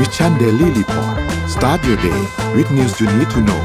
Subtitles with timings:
[0.00, 1.16] Mission Daily Report
[1.54, 2.20] start your day
[2.56, 3.62] with news you need to know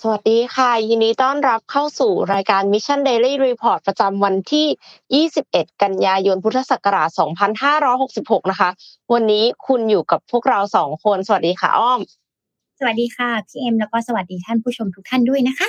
[0.00, 7.08] สวัสดีค่ะ ยินดีต้อนรับเข้าสู่รายการ Mission Daily Report ประจำวันที่ 21 กันยายนพุทธศักราช
[7.80, 8.70] 2566 นะคะ
[9.12, 12.00] วันนี้คุณอยู่กับพวกเราสองคน สวัสดีค่ะอ้อม
[12.78, 15.68] สวัสดีค่ะ พี่เอ็มแล้วก็สวัสดีท่านผู้ชมทุกท่านด้วยนะคะ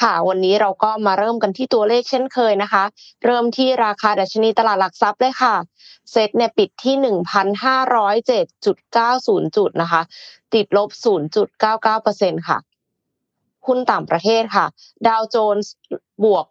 [0.00, 2.84] ค่ะ วันนี้เราก็มาเริ่มกันที่ตัวเลขเช่นเคยนะคะ
[3.24, 5.54] เริ่มที่ราคาดัชนีตลาดหลักทรัพย์เลยค่ะ
[6.10, 8.64] เซ็ตเนี่ยปิดที่ 1,507.90
[9.56, 10.02] จุดนะคะ
[10.54, 10.88] ติดลบ
[11.68, 12.58] 0.99%ค่ะ
[13.66, 14.66] หุ้นต่างประเทศค่ะ
[15.06, 15.74] ดาวโจนส์
[16.24, 16.46] บวก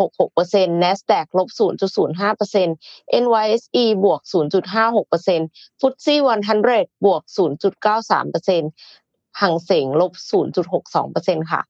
[0.00, 4.20] 0.66% NASDAQ ลบ 0.05% NYSE บวก
[5.00, 6.18] 0.56%ฟุตซี่
[6.62, 7.22] 100บวก
[8.12, 10.12] 0.93%หังเสงลบ
[10.82, 11.60] 0.62%ค่ะ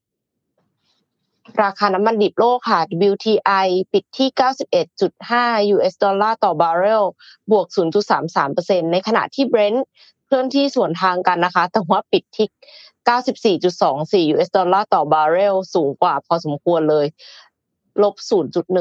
[1.63, 4.29] ราคาน้ำมันดิบโลกค่ะ WTI ปิดที่
[5.01, 7.03] 91.5 US ดอลลาร์ต่อบาร์เรล
[7.51, 7.65] บวก
[8.29, 9.79] 0.33%ในขณะที่ Brent
[10.25, 12.47] เคลื่อนที่ส่วนทางกันนะคะ แต่ว่าปิดที่
[14.27, 17.05] 94.24 US ดอลลาร์ต่อบาร์เรล สูงกว่าพอสมควรเลย
[18.01, 18.15] ลบ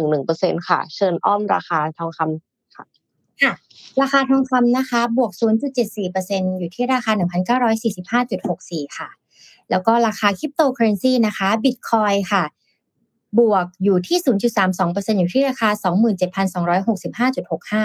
[0.01, 2.85] 0.11%ค่ะ เชิญอ้อมราคาทองคำค่ะ
[3.43, 3.53] ค่ะ
[4.01, 5.33] ราคาทองคำนะคะ บวก
[5.95, 7.13] 0.74%อยู่ที่ราคา
[8.19, 9.20] 1,945.64 ค่ะ
[9.71, 12.45] แล้วก็ราคาคริปโตเคอร์เรนซีนะคะบิตคอยค่ะ
[13.39, 14.19] บวกอยู่ที่
[14.69, 15.69] 0.32%อยู่ที่ราคา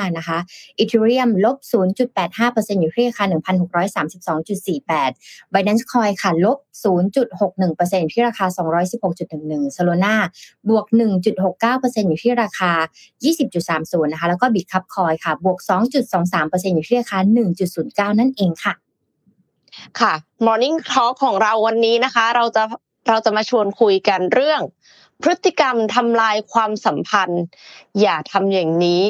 [0.01, 0.37] 27,265.65 นะคะ
[0.77, 1.57] Ethereum ลบ
[2.19, 5.11] 0.85%อยู่ที่ราคา 1,632.48
[5.53, 8.45] Binance Coin ค่ะ ลบ 0.61%อยู่ที่ราคา
[8.97, 10.15] 216.11 Solana
[10.69, 10.85] บวก
[11.51, 12.71] 1.69%อยู่ที่ราคา
[13.43, 15.59] 20.30 นะคะ แล้วก็ Bitcup Coin ค่ะ บวก
[16.17, 17.19] 2.23%อยู่ที่ราคา
[17.69, 18.75] 1.09 นั่นเองค่ะ
[19.99, 20.13] ค่ะ
[20.45, 22.63] Morning Talk ของเราวันนี้นะคะ เราจะ
[23.09, 24.61] เราจะมาชวนคุยกันเรื่อง
[25.21, 27.43] พฤติกรรมทำลายความสัมพันธ์
[28.01, 29.01] อย่าทำอย่างนี้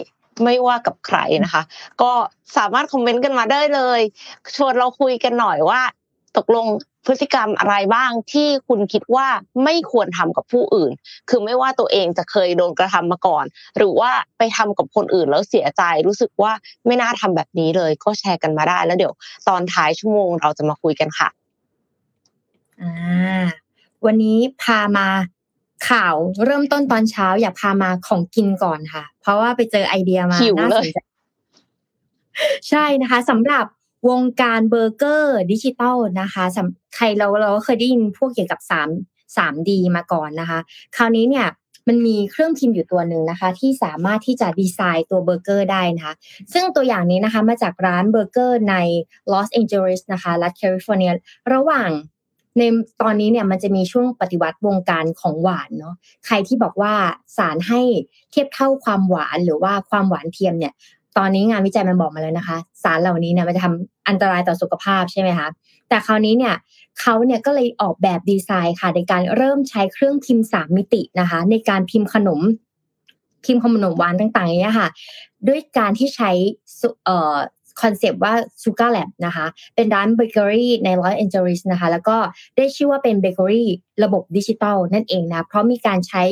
[0.44, 1.64] ไม่ว่ากับใครนะคะ
[2.02, 2.12] ก็
[2.58, 4.02] สามารถคอมเมนต์กันมาได้เลย
[4.56, 5.82] ชวนเราคุยกันหน่อยว่า
[6.38, 6.68] ตกลง
[7.06, 9.28] พฤติกรรมอะไรบ้างที่คุณคิดว่า
[9.64, 10.92] ไม่ควรทำกับผู้อื่น
[11.30, 13.46] คือไม่ว่าตัวเองจะเคยโดนกระทำมาก่อน
[13.78, 16.52] หรือว่าไปทำกับคนอื่นแล้วเสียใจรู้สึกว่า
[16.86, 19.14] ไม่น่าทำแบบนี้เลย ก็แชร์กันมาได้แล้วเดี๋ยว
[19.48, 21.30] ตอนท้ายชั่วโมงเราจะมาคุยกันค่ะ
[22.82, 23.46] อ่า
[24.06, 25.08] วันนี้พามา
[25.90, 26.16] ข่าว
[26.46, 31.00] เริ่มต้นตอนเช้า อยากพามาของกินก่อนค่ะ เพราะว่าไปเจอไอเดียมาหิวน่าเลสยนใจ
[32.70, 33.66] ใช่นะคะสำหรับ
[34.10, 36.44] วงการเบอร์เกอร์ดิจิตอลนะคะ
[36.96, 38.90] ใครเราเราก็เคยได้ยินพวกเกี่ยวกับสาม
[39.38, 40.60] สาม D มาก่อนนะคะ
[40.96, 41.48] คราวนี้เนี่ย
[41.88, 46.16] มันมีเครื่องพิมพ์อยู่ตัวหนึ่งนะคะ ที่สามารถที่จะดีไซน์ตัวเบอร์เกอร์ได้นะคะ
[46.54, 48.76] ซึ่งตัวอย่างนี้นะคะมาจากร้านเบอร์เกอร์ใน
[49.32, 51.12] ลอสแองเจลิสนะคะรัฐแคลิฟอร์เนีย
[51.54, 51.90] ระหว่าง
[52.58, 52.64] ใน
[53.02, 55.96] ตอนนี้เนี่ยมันจะมีช่วงปฏิวัติวงการของหวานเนาะ
[56.26, 56.94] ใครที่บอกว่า
[57.38, 57.82] สารให้
[58.32, 60.74] เทียบเท่าความหวานหรือว่าความหวานเทียมเนี่ย
[61.18, 65.48] ตอนนี้งานวิจัยมันบอกมาแล้วนะคะ สารเหล่านี้เนี่ยมันจะทำอันตรายต่อสุขภาพใช่ไหมคะ
[65.90, 66.56] แต่คราวนี้เนี่ย
[67.00, 72.42] เขาเนี่ยก็เลยออกแบบดีไซน์ค่ะ ในการเริ่มใช้เครื่องพิมพ์สามมิตินะคะ ในการพิมพ์ขนม
[73.46, 74.90] พิมพ์ขนมหวานต่างๆอย่างเงี้ยค่ะ
[75.48, 76.32] ด้วยการที่ใช้
[77.06, 77.36] เอ่อ
[77.82, 79.46] คอนเซปต์ว่า Sugar Lab นะคะ
[79.76, 82.18] เป็นร้านเบเกอรี่ในลอสแอนเจลิสนะคะ แล้วก็
[82.58, 83.70] ได้ชื่อว่าเป็นเบเกอรี่
[84.04, 86.24] ระบบดิจิตอลนั่นเองนะ เพราะมีการใช้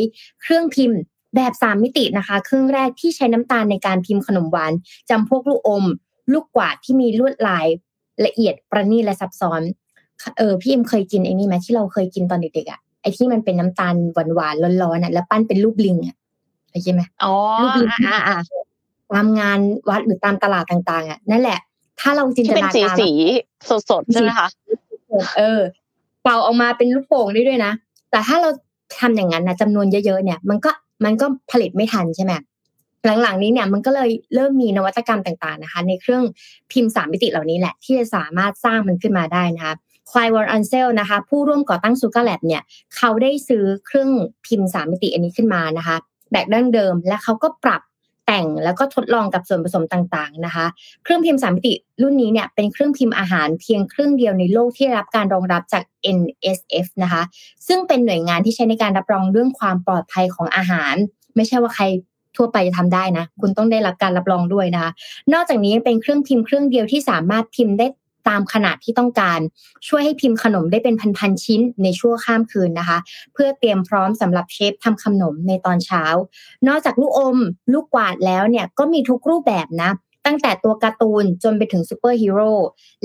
[0.41, 0.99] เครื่องพิมพ์
[1.35, 4.71] แบบสามมิตินะคะเครื่องแรกที่ใช้น้ำตาลในการพิมพ์ขนมหวาน
[5.09, 5.85] จำพวกลูกอม
[6.33, 7.67] ลูกกวาดที่มีลวดลาย
[8.25, 9.61] ละเอียดประณีตและซับซ้อน
[10.37, 13.95] เออพี่เอ็มเคยกินไอ้นี่ไหมที่เราเคยกินตอนเด็กๆอะไอ้ที่มันเป็นน้ำตาล
[14.35, 16.15] หวานๆร้อนๆอะแล้วปั้นเป็นรูปลิงอะ
[16.69, 18.37] เข้าใจไหมอ๋อรูปลิงอ่าอ่า
[19.11, 21.59] ตามงานวัดหรือตามตลาดต่างๆ อะ นั่นแหละ
[21.99, 23.09] ถ้าเราจินที่ตเป็นนาสีการสี
[23.69, 24.47] สดสดๆใช่ไหมคะ
[25.37, 25.61] เออ
[26.23, 27.71] เป่าออกมาเป็นลูกโป่งได้ด้วยนะ
[28.11, 28.49] แต่ถ้าเรา
[28.99, 30.71] ทำอย่างนั้นนะจำนวนเยอะๆเนี่ย มันก็
[31.03, 32.33] มันก็ผลิตไม่ทันใช่ไหม
[33.21, 36.23] หลังๆนี้เนี่ยมันก็เลยเริ่มมีนวัตกรรมต่างๆนะคะ ในเครื่อง
[36.71, 39.73] พิมพ์สามมิติเหล่านี้แหละ ที่จะสามารถสร้างมันขึ้นมาได้นะคะ
[40.11, 42.61] Kyle von Hasseln นะคะ ผู้ร่วมก่อตั้ง Sugar Lab เนี่ย
[42.95, 44.09] เขาได้ซื้อเครื่อง
[44.45, 45.97] พิมพ์สามมิติอันนี้ขึ้นมานะคะ
[46.31, 47.81] แบบดั้งเดิม และเขาก็ปรับ
[48.25, 50.65] แต่งแล้วก็ทดลองกับส่วนผสมต่างๆนะคะ
[51.03, 55.83] เครื่องพิมพ์สามมิติรุ่นนี้เนี่ยเป็นเครื่องพิมพ์อาหารเพียงเครื่องเดียวในโลกที่ได้รับการรองรับจาก
[56.17, 57.23] NSF นะคะ
[57.67, 60.95] ซึ่งเป็นหน่วยงานที่ใช้ในการรับรองเรื่องความปลอดภัยของอาหาร
[61.35, 61.85] ไม่ใช่ว่าใคร
[62.37, 64.91] ทั่วไปจะทำได้นะ คุณต้องได้รับการรับรองด้วยนะคะ
[65.33, 67.87] นอกจากนี้เป็นเครื่องพิมพ์เครื่องเดียวที่สามารถพิมพ์ได้
[68.29, 69.39] ตามขนาดที่ต้องการ
[69.87, 72.97] ช่วยให้พิมพ์ขนมได้เป็นพันๆชิ้นในชั่วข้ามคืนนะคะ
[73.33, 76.03] เพื่อเตรียมพร้อมสำหรับเชฟทำขนมในตอนเช้า
[76.67, 77.37] นอกจากลูกอม
[77.73, 79.91] ลูกกวาดแล้วเนี่ยก็มีทุกรูปแบบนะ
[80.25, 82.51] ตั้งแต่ตัวการ์ตูนจนไปถึงซูเปอร์ฮีโร่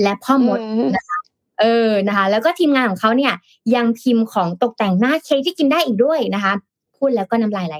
[0.01, 1.19] และพ่อมดอืมนะคะ
[1.59, 3.33] เออนะคะ แล้วก็ทีมงานของเขาเนี่ย
[3.75, 6.53] ยังพิมพ์ของตกแต่งหน้าเค้กที่กินได้อีกด้วยนะคะ
[6.97, 7.75] พูดแล้วก็น้ำลายไหล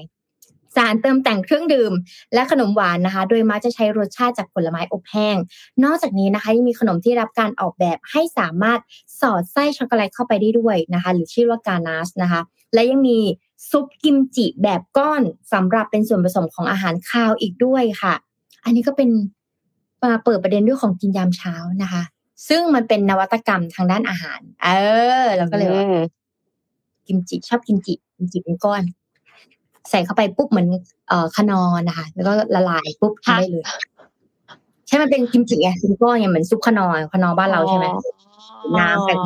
[0.76, 1.92] สารเติมแต่งเครื่องดื่ม
[2.34, 5.36] และขนมหวานนะคะ โดยมักจะใช้รสชาติจากผลไม้อบแห้ง
[5.84, 8.80] นอกจากนี้นะคะยังมีขนมที่รับการออกแบบให้สามารถ
[9.20, 12.40] สอดไส้ช็อกโกแลตเข้าไปได้ด้วยนะคะ หรือชื่อว่า ganache นะคะ
[12.74, 13.18] และยังมี
[13.70, 15.22] ซุปกิมจิแบบก้อน
[15.52, 18.14] สำหรับเป็นส่วนผสมของอาหารคาวอีกด้วยค่ะ
[18.64, 19.10] อันนี้ก็เป็น
[20.02, 22.02] มาเปิดประเด็นเรื่องของกินยามเช้านะคะ
[22.48, 24.68] ซึ่งมันเป็นนวัตกรรมทางด้านอาหาร เอ
[25.24, 26.04] อเราก็เลยว่าอืม
[27.06, 28.82] กิมจิชอบกิมจิกิมจิเป็นก้อน
[29.90, 30.68] ใส่เข้าไปปุ๊บเหมือน
[31.08, 33.64] เอ่อขนอนนะคะ แล้วก็ละลายปุ๊บกินได้เลย
[34.86, 37.86] ใช่มันเป็นกิมจิไงเป็นก้อนไงเหมือนซุปขนอนขนอบ้านเราใช่ไหม
[38.78, 39.18] น้ำกัน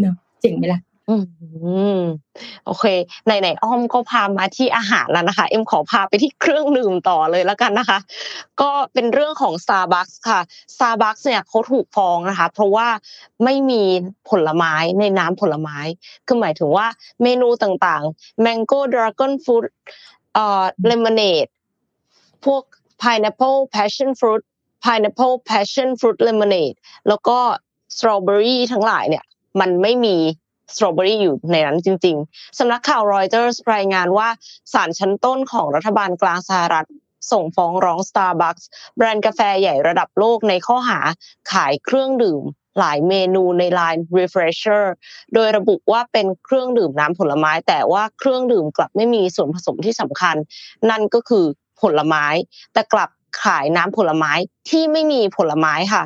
[0.00, 1.14] เนอะเจ๋งไหมล่ะ อื
[1.98, 2.00] ม
[2.66, 2.84] โอเค
[3.24, 7.98] ไหนๆอ้อมก็พามาที่อาหารแล้วนะคะ เอ็มขอพาไปที่เครื่องดื่มต่อเลยแล้วกันนะคะ
[8.60, 10.40] ก็เป็นเรื่องของ Starbucks ค่ะ
[10.74, 12.88] Starbucks เนี่ยเขาถูกฟ้องนะคะ เพราะว่า
[13.44, 13.82] ไม่มี
[14.30, 15.78] ผลไม้ในน้ำผลไม้
[16.26, 16.86] คือหมายถึงว่า
[17.22, 19.66] เมนูต่างๆ Mango Dragon Fruit
[20.34, 21.50] เอ่อ Lemonade
[22.44, 22.62] พวก
[23.02, 24.42] Pineapple Passion Fruit
[24.84, 26.76] Pineapple Passion Fruit Lemonade
[27.08, 27.38] แล้วก็
[27.94, 29.24] Strawberry ทั้งหลายเนี่ย
[29.60, 30.16] มันไม่มี
[30.74, 34.28] สตรอเบอรี่อยู่ในนั้นจริง ๆสำนักข่าวรอยเตอร์รายงานว่า
[34.72, 36.86] ศาลชั้นต้นของรัฐบาลกลางสหรัฐ
[37.32, 38.64] ส่งฟ้องร้อง Starbucks
[38.96, 41.00] แบรนด์กาแฟใหญ่ระดับโลกในข้อหา
[41.52, 42.42] ขายเครื่องดื่ม
[42.78, 44.84] หลายเมนูในไลน์ Refresher
[45.34, 50.36] โดยระบุว่าเป็นเครื่องดื่มน้ำผลไม้ แต่ว่าเครื่องดื่มกลับไม่มีส่วนผสมที่สำคัญ
[50.90, 51.44] นั่นก็คือ
[51.80, 52.26] ผลไม้
[52.72, 53.10] แต่กลับ
[53.44, 54.32] ขายน้ำผลไม้
[54.70, 56.02] ที่ไม่มีผลไม้ค่ะ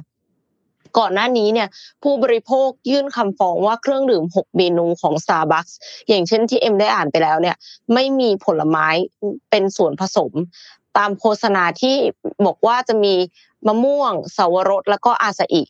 [0.99, 1.69] ก่อนหน้านี้เนี่ย
[2.03, 5.73] ผู้บริโภคยื่นคำฟ้องว่าเครื่องดื่ม 6 เมนูของ Starbucks
[6.09, 7.57] อย่างเช่นที่เอ็มได้อ่านไปแล้วเนี่ย
[7.95, 8.87] ไม่มีผลไม้
[9.51, 10.33] เป็นส่วนผสม
[10.99, 11.97] ตามโฆษณาที่
[12.47, 13.15] บอกว่าจะมี
[13.67, 15.63] มะม่วงสวรสแล้วก็อาซาอิ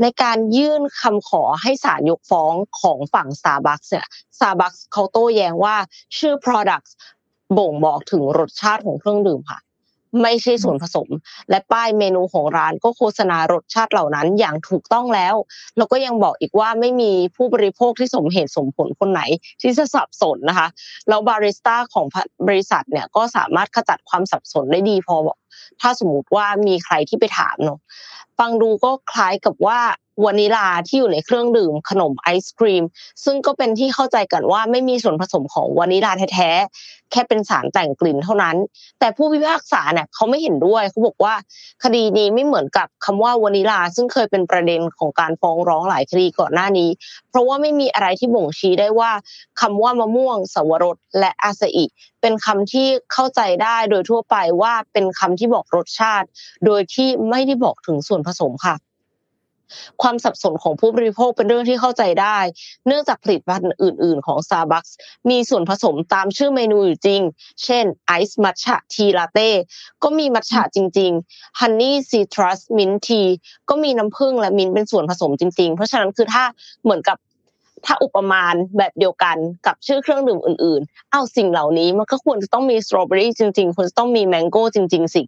[0.00, 4.06] ในการยื่นคำขอให้ศาลยกฟ้องของฝั่ง Starbucks เนี่ย
[4.36, 5.76] Starbucks เขาโต้แย้งว่า
[6.18, 6.88] ชื่อ product
[7.58, 9.58] บ่งบอกถึงรสชาติของเครื่องดื่มค่ะ
[10.22, 11.08] ไม่ใช่ส่วนผสม
[11.50, 15.34] และป้ายเมนูของร้านก็โฆษณารสชาติเหล่านั้นอย่างถูกต้องแล้ว
[15.76, 19.22] แล้วก็ยังบอกอีกว่าไม่มีผู้บริโภคที่สมเหตุสมผลคนไหน
[19.60, 20.68] ที่จะสับสนนะคะ
[21.08, 22.06] แล้วบาริสต้าของ
[22.48, 25.16] บริษัทเนี่ยก็สามารถขจัดความสับสนได้ดีพอ
[25.80, 27.78] ถ้าสมมติว่ามีใครที่ไปถามเนาะ
[28.38, 29.80] ฟังดูก็คล้ายกับว่า
[30.24, 32.84] วานิลาที่อยู่ในเครื่องดื่มขนมไอศครีม
[33.24, 38.56] ซึ่งก็เป็นที่เข้าใจกันว่าไม่มีส่วนผสมของวานิลาแท้ๆแค่เป็นสารแต่งกลิ่นเท่านั้น
[38.98, 41.34] แต่ผู้พิพากษาเนี่ยเขาไม่เห็นด้วยเขาบอกว่า
[41.84, 46.90] คดีนี้ไม่เหมือนกับคำว่าวานิลา ซึ่งเคยเป็นประเด็นของการฟ้องร้องหลายคดีก่อนหน้านี้
[47.30, 49.10] เพราะว่าไม่มีอะไรที่บ่งชี้ได้ว่า
[49.60, 51.84] คำว่ามะม่วง สวรสและอาซาอิ
[52.20, 56.26] เป็นคำที่เข้าใจได้โดยทั่วไปว่าเป็นคำที่บอกรสชาติ
[56.66, 58.85] โดยที่ไม่ได้บอกถึงส่วนผสมค่ะ
[60.02, 62.38] ความสับสนของผู้บริโภคเป็นเรื่องที่เข้าใจได้
[62.86, 64.90] เนื่องจากผลิตภัณฑ์อื่น ๆ ของ Starbucks
[65.30, 67.20] มีส่วนผสมตามชื่อเมนูอยู่จริง
[67.64, 69.50] เช่นไอซ์มัทฉะทีลาเต้
[70.02, 73.28] ก็มีมัทฉะจริงๆ Honey Citrus Mint Tea
[73.68, 76.44] ก็มีน้ำผึ้งและมิ้นท์เป็นส่วนผสมจริง ๆ เพราะฉะนั้นคือถ้า
[76.84, 77.18] เหมือนกับ
[77.86, 79.36] ถ้าอุปมาณแบบเดียวกัน
[79.66, 85.22] กับชื่อเครื่องดื่มอื่น ๆ เอาสิ่งเหล่านี้มันก็ควรจะต้องมีสตรอเบอรี่จริง ๆควรจะต้องมีแมงโก้จริง ๆ สิ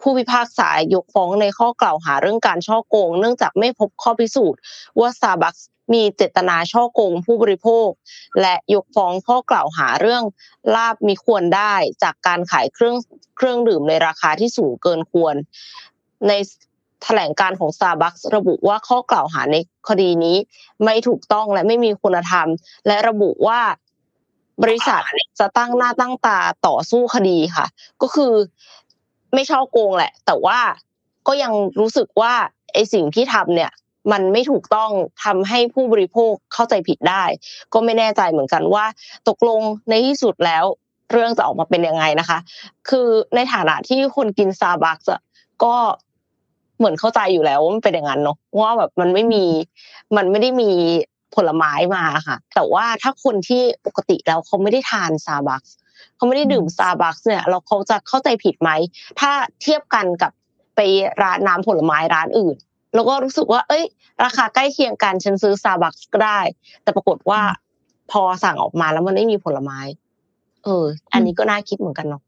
[0.00, 4.60] ผู้พิพากษายกฟ้องในข้อกล่าวหาเรื่องการช่อโกง เนื่องจากไม่พบข้อพิสูจน์
[5.00, 5.62] ว่า Starbucks
[5.92, 7.88] มีเจตนาช่อโกงผู้บริโภค
[8.40, 10.22] และยกฟ้องข้อกล่าวหาเรื่อง
[10.74, 12.96] ลาบมีควรได้จากการขายเครื่อง
[13.36, 15.34] เครื่องดื่มในราคาที่สูงเกินควร
[16.28, 16.32] ใน
[17.04, 19.56] แถลงการของ Starbucks ระบุว่าข้อกล่าวหาใน
[19.88, 20.36] คดีนี้
[20.84, 22.48] ไม่ถูกต้องและไม่มีคุณธรรม
[22.86, 23.60] และระบุว่า
[24.62, 25.02] บริษัท
[25.38, 27.66] จะตั้งหน้าตั้งตาต่อสู้คดีค่ะ
[28.02, 28.32] ก็คือ
[29.34, 30.58] ไม่ช่อโกงแหละ แต่ว่า
[31.26, 32.32] ก็ยังรู้สึกว่า
[32.72, 33.70] ไอสิ่งที่ทำเนี่ย
[34.12, 34.90] มันไม่ถูกต้อง
[35.24, 37.24] ทำให้ผู้บริโภคเข้าใจผิดได้
[37.72, 38.84] ก็ไม่แน่ใจเหมือนกันว่า
[39.28, 40.64] ตกลงในที่สุดแล้ว
[41.12, 42.38] เรื่องจะออกมาเป็นยังไงนะคะ
[42.88, 45.20] คือในฐานะที่คนกิน Starbucks อะ
[45.64, 45.74] ก็
[46.78, 49.44] เหมือนเข้าใจอยู่แล้วว่ามันเป็นอย่างนั้นเนาะว่าแบบมันไม่มี
[50.16, 50.70] มันไม่ได้มี
[51.34, 55.70] ผลไม้มาค่ะ แต่ว่าถ้าคนที่ปกติแล้วเขาไม่ได้ทาน Starbucks
[56.18, 58.70] เขาไม่ได้ดื่ม Starbucks เนี่ยเราเขาจะเข้าใจผิดไหม
[59.20, 59.30] ถ้า
[59.62, 60.32] เทียบกันกับ
[60.76, 60.80] ไป
[61.22, 62.56] ร้านน้ำผลไม้ร้านอื่น
[62.94, 63.84] แล้วก็รู้สึกว่า เอ้ย
[64.24, 66.40] ราคาใกล้เคียงกันฉันซื้อ Starbucks ก็ได้
[66.82, 67.40] แต่ปรากฏว่า
[68.10, 69.80] พอสั่งออกมาแล้วมันไม่มีผลไม้
[70.64, 72.22] เออ อันนี้ก็น่าคิดเหมือนกันเนาะ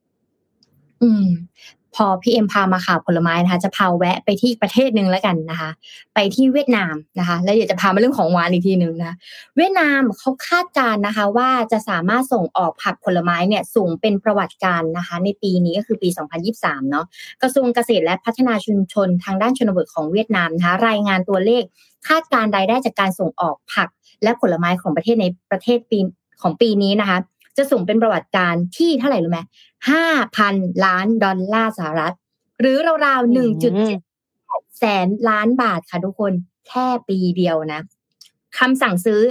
[1.03, 1.27] อืม
[1.97, 5.71] พอพี่เอ็มพามาข่าวผลไม้นะคะจะพาแวะไปที่ประเทศหนึ่งแล้วกันนะคะ
[6.15, 9.17] ไปที่เวียดนามนะคะ แล้วเดี๋ยวจะพามาเรื่องของหวานอีกทีหนึ่งนะ
[9.57, 16.09] เวียดนามเขาคาดการณ์นะคะ ว่าจะสามารถส่งออกผักผลไม้เนี่ยสูงเป็นประวัติการนะคะ ในปีนี้ก็คือปี
[16.51, 17.07] 2023 เนาะ
[17.43, 21.63] กระทรวงเกษตรและพัฒนาชุมชนทางด้านชนบทของเวียดนามนะคะรายงานตัวเลข
[22.09, 23.89] คาดการรายได้จากการส่งออกผัก
[24.23, 25.99] และผลไม้ของประเทศในประเทศปี
[26.43, 27.19] ของปีนี้นะคะ
[27.61, 29.41] จจะสูงเป็นประวัติการที่เท่าไหร่รู้ไหม
[29.91, 32.15] ห้าพันล้านดอลลาร์สหรัฐ
[32.61, 32.77] หรือ
[33.07, 34.01] ราวๆหนึ่งจุดเจ็ด
[34.79, 36.33] แสนล้านบาทค่ะทุกคน
[36.69, 37.81] แค่ปีเดียวนะ
[38.59, 39.23] คำสั่งซื้อ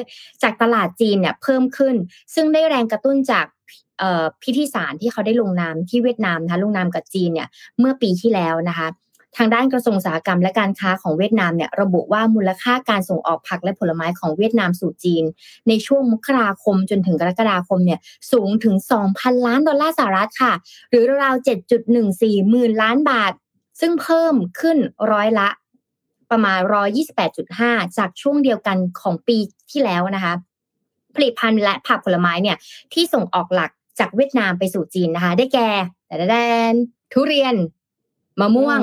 [0.44, 1.96] จากตลาดจีนเนี่ยเพิ่มขึ้น
[2.34, 3.46] ซึ่งได้แรงกระตุ้นจาก
[4.44, 7.48] พิธีสารที่เขาได้ลงนามที่เวียดนามนะคะลงนามกับจีนเนี่ย
[7.80, 8.88] เมื่อปีที่แล้วนะคะ
[9.38, 15.24] ทางด้านกระทรวงอุตสาหกรรมและการค้าของเวียดนามเนี่ยระบุว่ามูลค่าการส่งออกผักและผลไม้ของเวียดนามสู่จีน
[15.68, 18.00] ในช่วงมกราคมจนถึงกรกฎาคมเนี่ย
[18.32, 18.76] สูงถึง
[19.10, 20.54] 2,000 ล้านดอลลาร์สหรัฐค่ะ
[20.90, 21.36] หรือราว
[21.92, 23.34] 7.14หมื่นล้านบาท
[23.80, 24.78] ซึ่งเพิ่มขึ้น
[25.12, 25.50] ร้อยละ
[26.32, 26.60] ประมาณ
[27.30, 29.38] 128.5 จากช่วงเดียวกันของปี
[29.72, 30.34] ที่แล้วนะคะ
[31.16, 32.58] ผลิตภัณฑ์และผักผลไม้เนี่ย
[32.94, 35.70] ที่ส่งออกหลักจากเวียดนามไปสู่จีนนะคะ ได้แก่
[36.08, 36.36] แต่แด
[36.72, 36.74] น
[37.14, 37.56] ทุเรียน
[38.40, 38.80] มะม่วง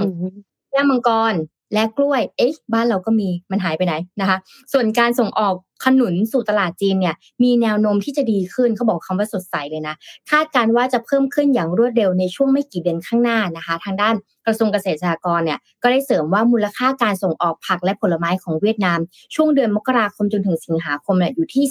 [0.74, 1.34] ย่ามังกร
[1.74, 4.38] และกล้วย เอ๊ะ บ้านเราก็มีมันหายไปไหนนะคะ
[4.72, 9.94] ส่วนการส่งออกขนุนสู่ตลาดจีนเนี่ย มีแนวโน้มที่จะดีขึ้นเขาบอกคำว่าสดใสเลยนะ
[10.30, 14.14] คาดการว่าจะเพิ่มขึ้นอย่างรวดเร็วในช่วงไม่กี่เดือนข้างหน้านะคะ ทางด้าน
[14.46, 18.98] กระทรวงเกษตรสหกรณ์เนี่ยก็ได้เสริมว่ามูลค่าการส่งออกผักและผลไม้ของเวียดนาม
[19.34, 21.64] ช่วงเดือนมกราคมจนถึงสิงหาคมเนี่ยอยู่ที่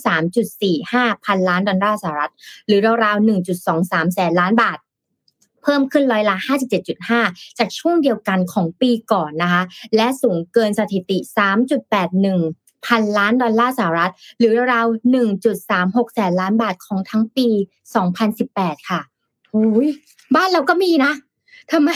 [0.79, 2.31] 3.45 พันล้านดอลลาร์สหรัฐ
[2.67, 3.27] หรือราวๆ
[3.65, 4.77] 1.23 แสนล้านบาท
[5.65, 6.35] เพิ่มขึ้นร้อยละ
[6.97, 9.63] 57.5 จากช่วงเดียวกันของปีก่อนนะคะ
[9.95, 11.17] และสูงเกินสถิติ
[12.01, 14.87] 3.81พันล้านดอลลาร์สหรัฐ หรือราว
[15.51, 17.47] 1.36 แสนล้านบาทของทั้งปี
[18.19, 19.01] 2018 ค่ะ
[19.51, 19.89] โอ้ย
[20.35, 21.13] บ้านเราก็มีนะ
[21.71, 21.89] ทำไม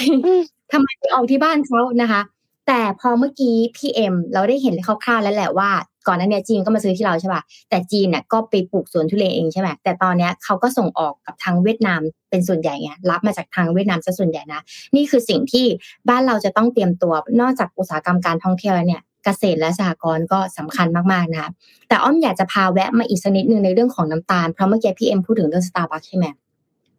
[0.72, 2.22] ทำไมไปออกที่บ้านเขานะคะ
[2.68, 5.72] แต่พอเมื่อกี้พี่เอ็มเราได้เห็นคร่าวๆแล้วแหละว่า
[6.08, 14.62] ก่อนหน้านี้จีนก็มาซื้อที่เราใช่ป่ะแต่จีนเนี่ยก็ไปปลูกสวนทุเรียนเองใช่ไหมแต่ตอนนี้เขาก็ส่งออกกับทางเวียดนามเป็นส่วนใหญ่ไงรับมาจากทางเวียดนามซะส่วนใหญ่นะ
[14.96, 15.66] นี่คือสิ่งที่
[16.10, 21.50] บ้านเราจะต้องเตรียมตัวนอกจากอุตสาหกรรมการท่องเที่ยวแล้วเนี่ยเกษตรและสหกรณ์ก็สำคัญมากๆนะคะ
[21.88, 26.26] แต่อ้อมอยากจะพาแวะมาอีกสักนิดนึงในเรื่องของน้ำตาล เพราะเมื่อกี้พี่เอ็มพูดถึงเรื่องสตาร์บัคใช่ไหม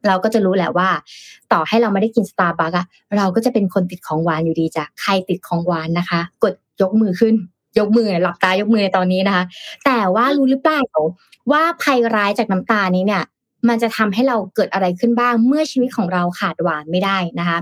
[0.06, 0.88] เราก็จะรู้แหละว่า
[1.52, 7.34] ต่อให้เราไม่ได้กินสตาร์บัคอะเราก็จะเป็นคนติดของหวานอยู่ดีจ้ะใครติดของหวานนะคะ กดยกมือขึ้น
[7.78, 9.44] ยกมือหลับตายกมือในตอนนี้นะคะ
[9.84, 10.82] แต่ว่ารู้หรือเปล่า
[11.52, 13.24] ว่าภัยร้ายจากน้ำตานี้เนี่ย
[13.68, 17.58] มันจะทำให้เราเกิดอะไรขึ้นบ้าง เมื่อชีวิตของเราขาดหวานไม่ได้นะคะ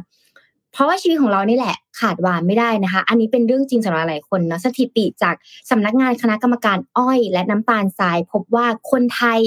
[0.72, 5.34] เพราะว่าชีวิตของเรานี่แหละขาดหวานไม่ได้นะคะ อันนี้เป็นเรื่องจริงสำหรับหลายคนนะสถิติจาก
[5.70, 9.40] สำนักงานคณะกรรมการอ้อย และน้ำตาลทราย พบว่าคนไทย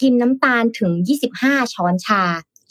[0.00, 0.90] กินน้ำตาลถึง
[1.32, 2.22] 25 ช้อนชา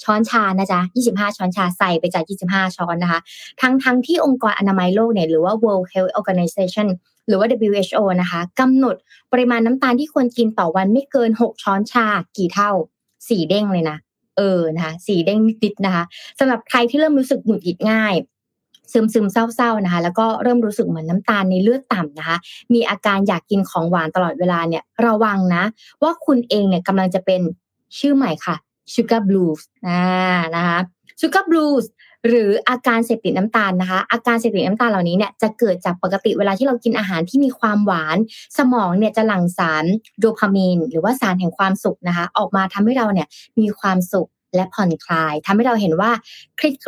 [0.03, 3.19] ช้อนชานะจ๊ะ 25 ช้อนชาใส่ไปจาก 25 ช้อนนะคะ
[3.61, 6.87] ทั้งทั้งที่องค์กรอนามัยโลกเนี่ยหรือว่า World Health Organization
[7.27, 8.95] หรือว่า WHO นะคะกำหนด
[9.31, 12.05] ปริมาณน้ำตาลที่ควรกินต่อวันไม่เกิน 6 ช้อนชา
[12.37, 12.71] กี่เท่า
[13.29, 13.97] สี่เด้งเลยนะ
[14.37, 16.03] เออนะคะสีเด้งนิดๆนะคะ
[16.39, 18.15] สำหรับใครที่เริ่มรู้สึกหงุดหงิดง่าย
[18.91, 22.37] ซึมซึมเศร้าๆนะคะ แล้วก็เริ่มรู้สึกเหมือนน้ำตาลในเลือดต่ำนะคะ
[22.73, 25.63] มีอาการอยากกินของหวานตลอดเวลาเนี่ยระวังนะ
[26.03, 27.41] ว่าคุณเองเนี่ยกำลังจะเป็น
[27.99, 28.55] ชื่อใหม่ค่ะ
[28.93, 30.03] sugar blues อ่า
[30.55, 30.79] นะคะ
[31.19, 31.85] sugar blues
[32.27, 38.17] หรืออาการเสพติดน้ำตาลนะคะ อาการเสพติดน้ำตาลเหล่านี้เนี่ยจะเกิดจากปกติเวลาที่เรากินอาหารที่มีความหวาน
[38.57, 39.85] สมองเนี่ยจะหลั่งสาร
[40.19, 43.27] โดพามีน หรือว่าสารแห่งความสุขนะคะ ออกมาทำให้เราเนี่ย
[43.59, 46.11] มีความสุขและผ่อนคลายทำให้เราเห็นว่า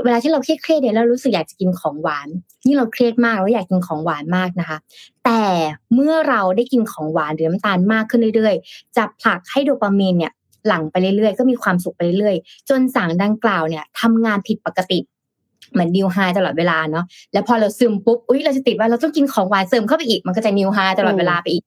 [0.03, 2.27] เวลาที่เราเครียดเนี่ยเรารู้สึกอยากจะกินของหวาน
[2.65, 4.77] นี่เราเครียดมากเราอยากกินของหวานมากนะคะ
[5.25, 5.41] แต่
[5.93, 10.31] เมื่อเราได้กินของหวานหรือน้ำตาลมากขึ้นเรื่อยๆ จะผลักให้โดพามีนเนี่ย
[10.67, 14.99] หลั่งไปเรื่อยๆ ก็มีความสุขไปเรื่อยๆ จนสารดังกล่าวเนี่ยทำงานผิดปกติ
[15.71, 21.63] เหมือนนิวไฮตลอดเวลาเนาะแล้วพอเราซึมปุ๊บอุ้ยเราจะติดว่าเราต้องกินของหวานเสริมเข้าไปอีกมันก็จะนิวไฮตลอดเวลาไปอีก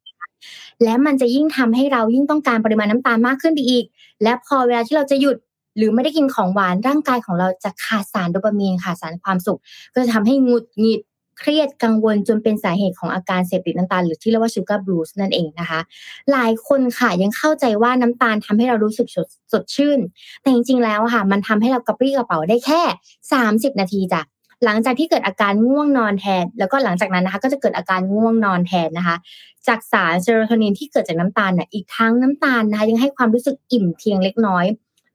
[0.84, 3.84] และมันจะยิ่งทำให้เรายิ่งต้องการปริมาณน้ำตาลมากขึ้นไปอีก
[4.22, 5.36] และพอเวลาที่เราจะหยุด
[5.76, 9.60] หรือไม่ได้กินของหวานร่างกายของเราจะขาดสารโดปามีนขาดสารความสุข
[9.92, 11.00] ก็จะทำให้งุดหงิด
[11.40, 15.80] เครียดกังวลจนเป็นสาเหตุของอาการเสพติดน้ำตาลหรือที่เรียกว่าชูการ์บลูสนั่นเองนะคะ
[16.32, 19.08] หลายคนค่ะยังเข้าใจว่าน้ำตาลทำให้เรารู้สึก
[19.52, 19.98] สดชื่น
[20.42, 22.82] แต่จริงๆแล้วค่ะ มันทำให้เรากระปรี้กระเป๋าได้แค่
[23.32, 24.22] 30 นาทีจ้ะ
[24.64, 29.16] หลังจากที่เกิดอาการง่วงนอนแทน แล้วก็หลังจากนั้นนะคะก็จะเกิดอาการง่วงนอนแทนนะคะ
[29.68, 34.64] จากสารเซโรโทนินที่เกิดจากน้ำตาลเนี่ยอีกทั้งน้ำตาลนะคะยังให้ความรู้สึกอิ่มเพียงเล็กน้อย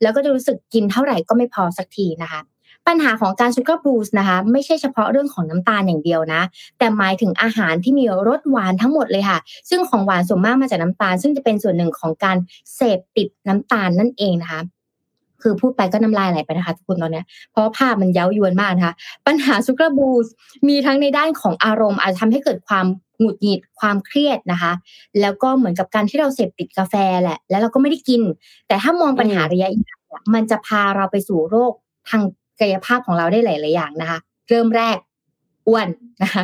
[0.02, 2.42] แล้วก็จะรู้สึกกินเท่าไหร่ก็ไม่พอสักทีนะคะ
[2.88, 6.42] ปัญหาของการชูการ์บลูสนะคะไม่ใช่เฉพาะเรื่องของน้ำตาลอย่างเดียวนะ
[6.78, 9.40] แต่หมายถึงอาหารที่มีรสหวานทั้งหมดเลยค่ะ
[9.70, 12.38] ซึ่งของหวานส่วนมากมาจากน้ำตาล ซึ่งจะเป็นส่วนหนึ่งของการ
[12.76, 14.62] เสพติดน้ำตาลนั่นเองนะคะ
[15.42, 18.96] คือพูดไปก็น้ำลายไหลไปนะคะทุกคนตอนนี้เพราะภาพมันเย้ายวนมากนะคะ
[19.28, 20.28] ปัญหาซูเกอราบูส
[20.68, 22.86] มีทั้งในด้านของอารมณ์ อาจจะทำให้เกิดความ
[23.20, 24.72] หงุดหงิดความเครียดนะคะ
[25.22, 28.22] แล้วก็เหมือนกับการที่เราเสพติดกาแฟแหละ แล้วเราก็ไม่ได้กิน
[28.68, 30.00] แต่ถ้ามองปัญหาระยะยาว
[30.34, 31.74] มันจะพาเราไปสู่โรค
[32.10, 32.24] ทาง
[32.60, 34.20] กายภาพของเราได้หลาย ๆ อย่างนะคะ
[34.50, 34.98] เริ่มแรก
[35.68, 35.88] อ้วน
[36.24, 36.44] นะคะ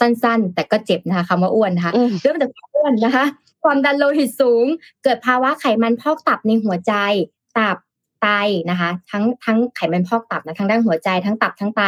[0.00, 3.24] สั้นๆ แต่ก็เจ็บนะคะคำว่าอ้วนนะคะ เริ่มจากอ้วนนะคะ
[3.62, 4.66] ความดันโลหิตสูง
[5.04, 6.92] เกิดภาวะไขมันพอกตับในหัวใจ
[7.58, 7.76] ตับ
[8.22, 8.28] ไต
[8.70, 11.82] นะคะ ทั้งทั้งไขมันพอกตับนะทั้งด้านหัวใจทั้งตับทั้งไต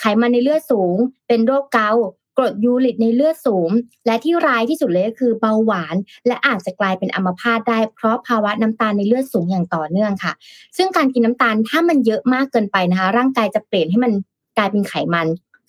[0.00, 0.96] ไขมันในเลือดสูง
[1.28, 2.04] เป็นโรคเกาต์
[2.38, 3.70] กรดยูริกในเลือดสูง
[4.06, 5.96] และที่ร้ายที่สุดเลยก็คือเบาหวาน
[6.26, 10.32] และอาจจะกลายเป็นอัมพาตได้เพราะภาวะน้ำตาลในเลือดสูงอย่างต่อเนื่องค่ะ
[10.76, 14.12] ซึ่งการกินน้ำตาลถ้ามันเยอะมากเกินไปนะคะ ร่างกายจะเปลี่ยนให้มัน
[14.56, 15.26] กลายเป็นไขมัน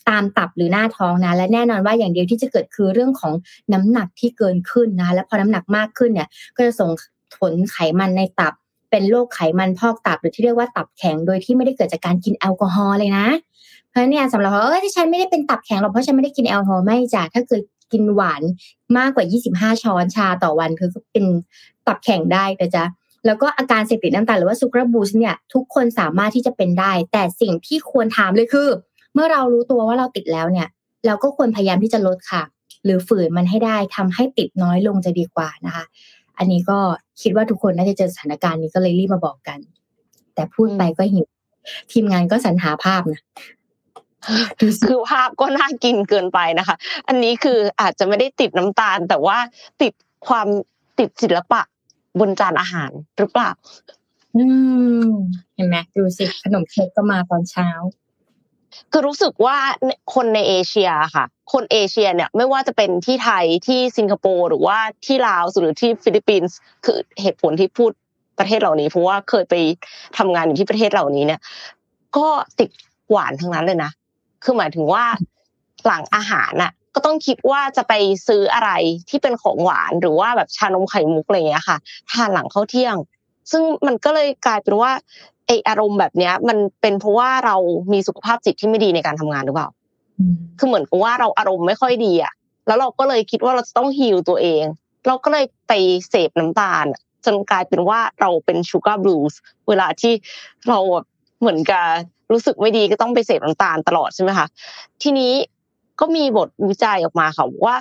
[0.09, 3.33] ตามตับหรือหน้าท้องนะและแน่นอนว่าอย่างเดียวที่จะเกิดคือเรื่องของ
[3.73, 6.89] น้ำหนักที่เกินขึ้นนะและพอน้ำหนักมากขึ้นเนี่ย ก็จะส่ง
[7.37, 8.53] ผลไขมันในตับ
[8.91, 13.25] เป็นโรคไขมันพอกตับหรือที่เรียกว่าตับแข็งโดยที่ไม่ได้เกิดจากการกินแอลกอฮอล์เลยนะ
[13.93, 18.41] เพราะเนี่ยสำหรับเออที่ฉันไม่ได้เป็นตับแข็งหรอกเพราะฉันไม่ได้กินแอลกอฮอล์ไม่จ้ะถ้าเกิดกินหวาน
[18.97, 21.25] มากกว่า 25 ช้อนชาต่อวันคือเป็น
[21.87, 22.85] ตับแข็งได้นะจ๊ะ
[23.25, 28.69] แล้วก็อาการเสพติดน้ำตาลหรือว่าซูกราบูสเนี่ยทุกคนสามารถที่จะเป็นได้ แต่สิ่งที่ควรถามเลยคือ
[29.13, 30.67] เมื่อเรารู้ตัวว่าเราติดแล้วเนี่ย
[31.05, 32.43] เราก็ควรพยายามที่จะลดค่ะ
[32.83, 35.85] หรือฝืนมันให้ได้ทำให้ติดน้อยลงจะดีกว่านะคะ
[36.37, 36.79] อันนี้ก็
[37.21, 39.59] คิดว่าทุกคนน่าจะเจอสถานการณ์นี้ก็เลยรีบมาบอกกัน
[40.35, 41.27] แต่พูดไปก็หิว
[41.91, 43.21] ทีมงานก็สรรหาภาพนะ
[44.87, 46.75] คือภาพก็น่ากินเกินไปนะคะ
[47.07, 49.37] อันนี้คืออาจจะไม่ได้ติดน้ำตาล แต่ว่า
[49.81, 49.93] ติด
[50.27, 50.47] ความ
[50.99, 51.61] ติดศิลปะ
[52.19, 53.49] บนจานอาหารหรือเปล่า
[54.35, 54.43] อื
[55.07, 55.11] ม
[55.55, 57.69] เห็นไหมดูสิขนมเค้กก็มาตอนเช้า
[58.91, 59.57] คือรู้สึกว่า
[60.13, 67.91] คนในเอเชียค่ะ คนเอเชียเนี่ยไม่ว่าจะเป็นที่ไทยที่สิงคโปร์หรือว่าที่ลาวหรือที่ฟิลิปปินส์คือเหตุผลที่พูด
[68.39, 69.55] ประเทศเหล่านี้เพราะว่าเคยไป
[70.17, 71.41] ทำงานอยู่ที่ประเทศเหล่านี้เนี่ย
[72.17, 72.27] ก็
[72.59, 72.69] ติด
[73.09, 73.91] หวานทั้งนั้นเลยนะ
[74.43, 75.03] คือหมายถึงว่า
[75.85, 77.93] หลังอาหารน่ะ ก็ต้องคิดว่าจะไป
[78.27, 78.71] ซื้ออะไร
[79.09, 81.77] ที่เป็นของหวานหรือว่าแบบชานมไข่มุกอะไรเงี้ยค่ะ
[82.11, 82.95] ทานหลังเข้าเที่ยง
[83.51, 84.91] ซึ่งมันก็เลยกลายเป็นว่า
[85.47, 87.55] ไออารมณ์แบบเนี้ย มันเป็นเพราะว่าเรา
[87.93, 89.69] มีสุขภาพจิตที่ไม่ดีในการทำงานหรือเปล่า
[90.59, 92.33] คือเหมือนกับว่าเราอารมณ์ไม่ค่อยดีอะ
[92.67, 94.63] แล้วเราก็เลยคิดว่าเราจะต้องฮิลตัวเอง
[95.07, 95.73] เราก็เลยไป
[96.09, 96.85] เสพน้ำตาล
[97.25, 100.13] จนกลายเป็นว่าเราเป็นชูการ์บลูส์เวลาที่
[100.69, 100.79] เรา
[101.43, 101.85] เหมือนกับ
[102.31, 104.47] รู้สึกไม่ดีก็ต้องไปเสพน้ำตาลตลอดใช่ไหมคะ
[105.01, 105.33] ทีนี้
[105.99, 107.75] ก็มีบทวิจัยออกมาค่ะว่า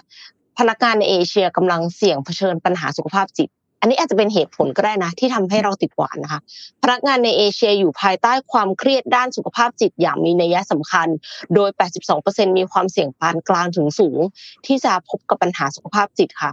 [0.59, 3.49] พนักงานในเอเชียกำลังเสี่ยงเผชิญปัญหาสุขภาพจิต
[3.81, 6.41] อันนี้อาจจะเป็นเหตุผลก็ได้นะ ที่ทำให้เราติดหวานนะคะ
[6.83, 11.09] พนักงานในเอเชียอยู่ภายใต้ความเครียดด้านสุขภาพจิตอย่างมีนัยสำคัญ
[11.55, 11.71] โดย
[12.15, 14.19] 82%มีความเสี่ยงปานกลางถึงสูง
[14.67, 16.51] ที่จะพบกับปัญหาสุขภาพจิตค่ะ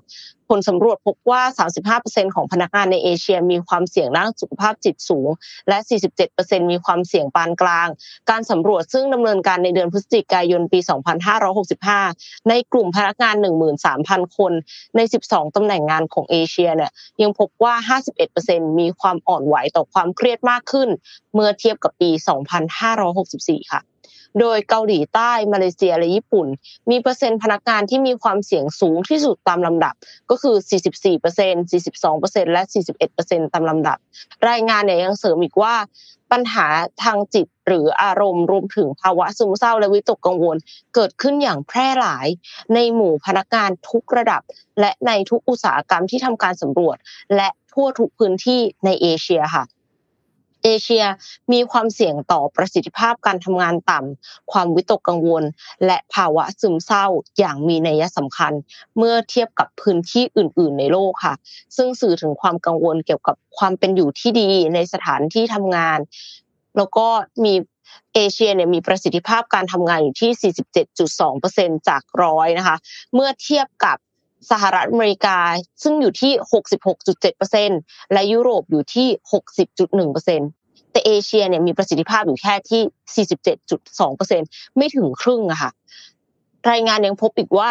[0.49, 1.41] ผลสำรวจพบว่า
[1.97, 5.29] 35%ของพนักงานในเอเชียมีความเสี่ยงด้านสุขภาพจิตสูง
[5.69, 5.77] และ
[6.25, 7.87] 47%มีความเสี่ยงปานกลาง
[8.29, 10.79] การสำรวจซึ่งดำเนินการในเดือนพฤศจิกายนปี
[11.63, 13.35] 2565 ในกลุ่มพนักงาน
[13.85, 14.53] 13,000 คน
[14.95, 20.89] ใน 12 ตำแหน่งงานของเอเชียเนี่ยยังพบว่า 51%มีความอ่อนไหวต่อความเครียดมากขึ้น
[21.33, 22.09] เมื่อเทียบกับปี
[22.89, 23.81] 2564 ค่ะ
[24.39, 26.47] โดยเกาหลีใต้มาเลเซียและญี่ปุ่น
[26.89, 29.93] มีเปอร์เซ็นต์พนักงานที่มีความเสี่ยงสูงที่สุดตามลำดับ
[30.29, 30.55] ก็คือ
[31.13, 32.61] 44% 42%และ
[33.07, 33.97] 41%ตามลำดับ
[34.49, 35.75] รายงานเนี่ยยังเสริมอีกว่า
[36.31, 36.67] ปัญหา
[37.03, 40.57] ทางจิตหรืออารมณ์รวมถึงภาวะซึมเศร้าและวิตกกังวล
[40.95, 42.27] เกิดขึ้นอย่างแพร่หลาย
[42.73, 44.41] ในหมู่พนักงานทุกระดับ
[44.79, 46.97] และในทุกอุตสาหกรรมที่ทำการสำรวจ
[47.35, 49.63] และทั่วทุกพื้นที่ในเอเชียค่ะ
[50.63, 51.05] เอเชีย
[51.51, 55.43] มีความเสี่ยงต่อประสิทธิภาพการทำงานต่ำ ความวิตกกังวล
[55.85, 57.05] และภาวะซึมเศร้า
[57.39, 58.53] อย่างมีนัยสำคัญ
[58.97, 61.35] เมื่อเทียบกับพื้นที่อื่น ๆ ในโลกค่ะ
[61.77, 65.99] ซึ่งสื่อถึงความกังวลเกี่ยวกับความเป็นอยู่ที่ดีในสถานที่ทำงาน
[66.77, 67.07] แล้วก็
[67.43, 67.53] มี
[68.13, 70.53] เอเชียเนี่ยมีประสิทธิภาพการทำงานอยู่ที่
[71.15, 72.77] 47.2%จากร้อยนะคะ
[73.13, 73.97] เมื่อเทียบกับ
[74.51, 75.37] สหรัฐอเมริกา
[75.83, 76.33] ซึ่งอยู่ที่
[77.03, 79.07] 66.7%และยุโรปอยู่ที่
[80.15, 83.25] 60.1%แต่เอเชียเนี่ยมีประสิทธิภาพอยู่แค่ที่
[83.99, 85.71] 47.2%ไม่ถึงครึ่งอะค่ะ
[86.71, 87.69] รายงานยังพบอีกว่า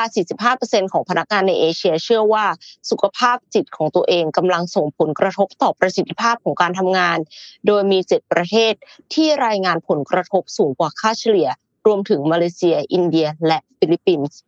[0.51, 2.45] 45%ของพนักงานในเอเชีย เชื่อว่า
[2.91, 7.19] สุขภาพจิตของตัวเองกำลังส่งผลกระทบต่อประสิทธิภาพของการทำงาน
[7.67, 8.73] โดยมี 7 ประเทศ
[9.15, 11.49] ที่รายงานผลกระทบสูงกว่าค่าเฉลี่ย
[11.87, 14.39] รวมถึงมาเลเซีย อินเดีย และฟิลิปปินส์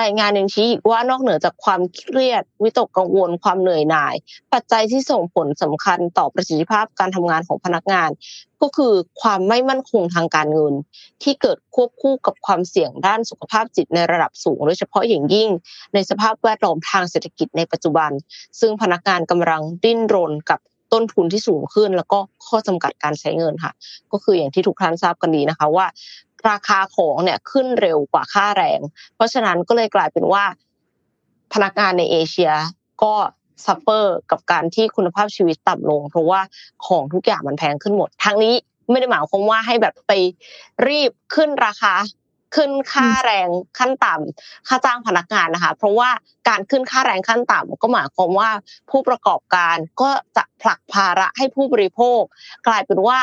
[0.00, 4.14] รายงานยังชี้อีกว่านอกเหนือจากความเครียด วิตกกังวลความเหนื่อยหน่าย
[4.52, 8.10] ปัจจัยที่ส่งผลสำคัญต่อประสิทธิภาพการทำงานของพนักงาน
[8.62, 10.74] ก็คือความไม่มั่นคงทางการเงิน
[11.22, 15.50] ที่เกิดควบคู่กับความเสี่ยงด้านสุขภาพจิตในระดับสูง โดยเฉพาะอย่างยิ่ง
[15.94, 18.10] ในสภาพแวดล้อมทางเศรษฐกิจในปัจจุบัน
[18.60, 20.60] ซึ่งพนักงานกำลังดิ้นรนกับ
[20.92, 23.72] ต้นทุนที่สูงขึ้น แล้วก็ข้อจำกัดการใช้เงินค่ะ
[24.12, 25.86] ก็คืออย่างที่ทุกท่านทราบกันดีนะคะว่า
[26.50, 28.80] ราคาของเนี่ยขึ้นเร็วกว่าค่าแรง
[29.14, 30.44] เพราะฉะนั้นก็เลยกลายเป็นว่า
[31.52, 32.52] พนักงานในเอเชีย
[33.02, 33.14] ก็
[33.64, 36.40] suffer กับการที่คุณภาพชีวิตต่ำลง เพราะว่า
[36.86, 38.54] ของทุกอย่างมันแพงขึ้นหมดทั้งนี้
[38.90, 40.12] ไม่ได้หมายความว่าให้แบบไป
[40.88, 41.94] รีบขึ้นราคา
[42.56, 46.10] ขึ้นค่าแรงขั้นต่ำค่าจ้างพนักงานนะคะ เพราะว่า
[46.48, 48.50] การขึ้นค่าแรงขั้นต่ำก็หมายความว่า
[48.90, 52.20] ผู้ประกอบการก็จะผลักภาระให้ผู้บริโภค
[52.66, 53.18] กลายเป็นว่า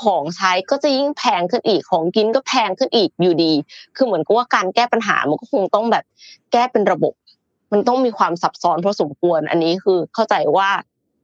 [0.00, 3.52] ของใช้ก็จะยิ่งแพงขึ้นอีกของกินก็แพงขึ้นอีกอยู่ดี
[3.96, 6.04] คือเหมือนกับว่าการแก้ปัญหามันก็คงต้องแบบ
[6.52, 7.14] แก้เป็นระบบ
[7.72, 10.68] มันต้องมีความซับซ้อนพอสมควร อันนี้คือเข้าใจว่า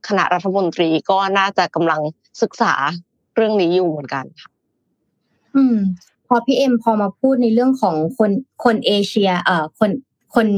[0.09, 2.01] คณะรัฐมนตรีก็น่าจะกำลัง
[2.43, 2.73] ศึกษา
[3.35, 4.51] เรื่องนี้อยู่เหมือนกันค่ะ
[5.57, 5.77] อืม
[6.27, 8.31] พอพี่เอ็มพอมาพูดในเรื่องของคน
[8.65, 9.91] คนเอเชีย เอ่อคน
[10.35, 10.49] คน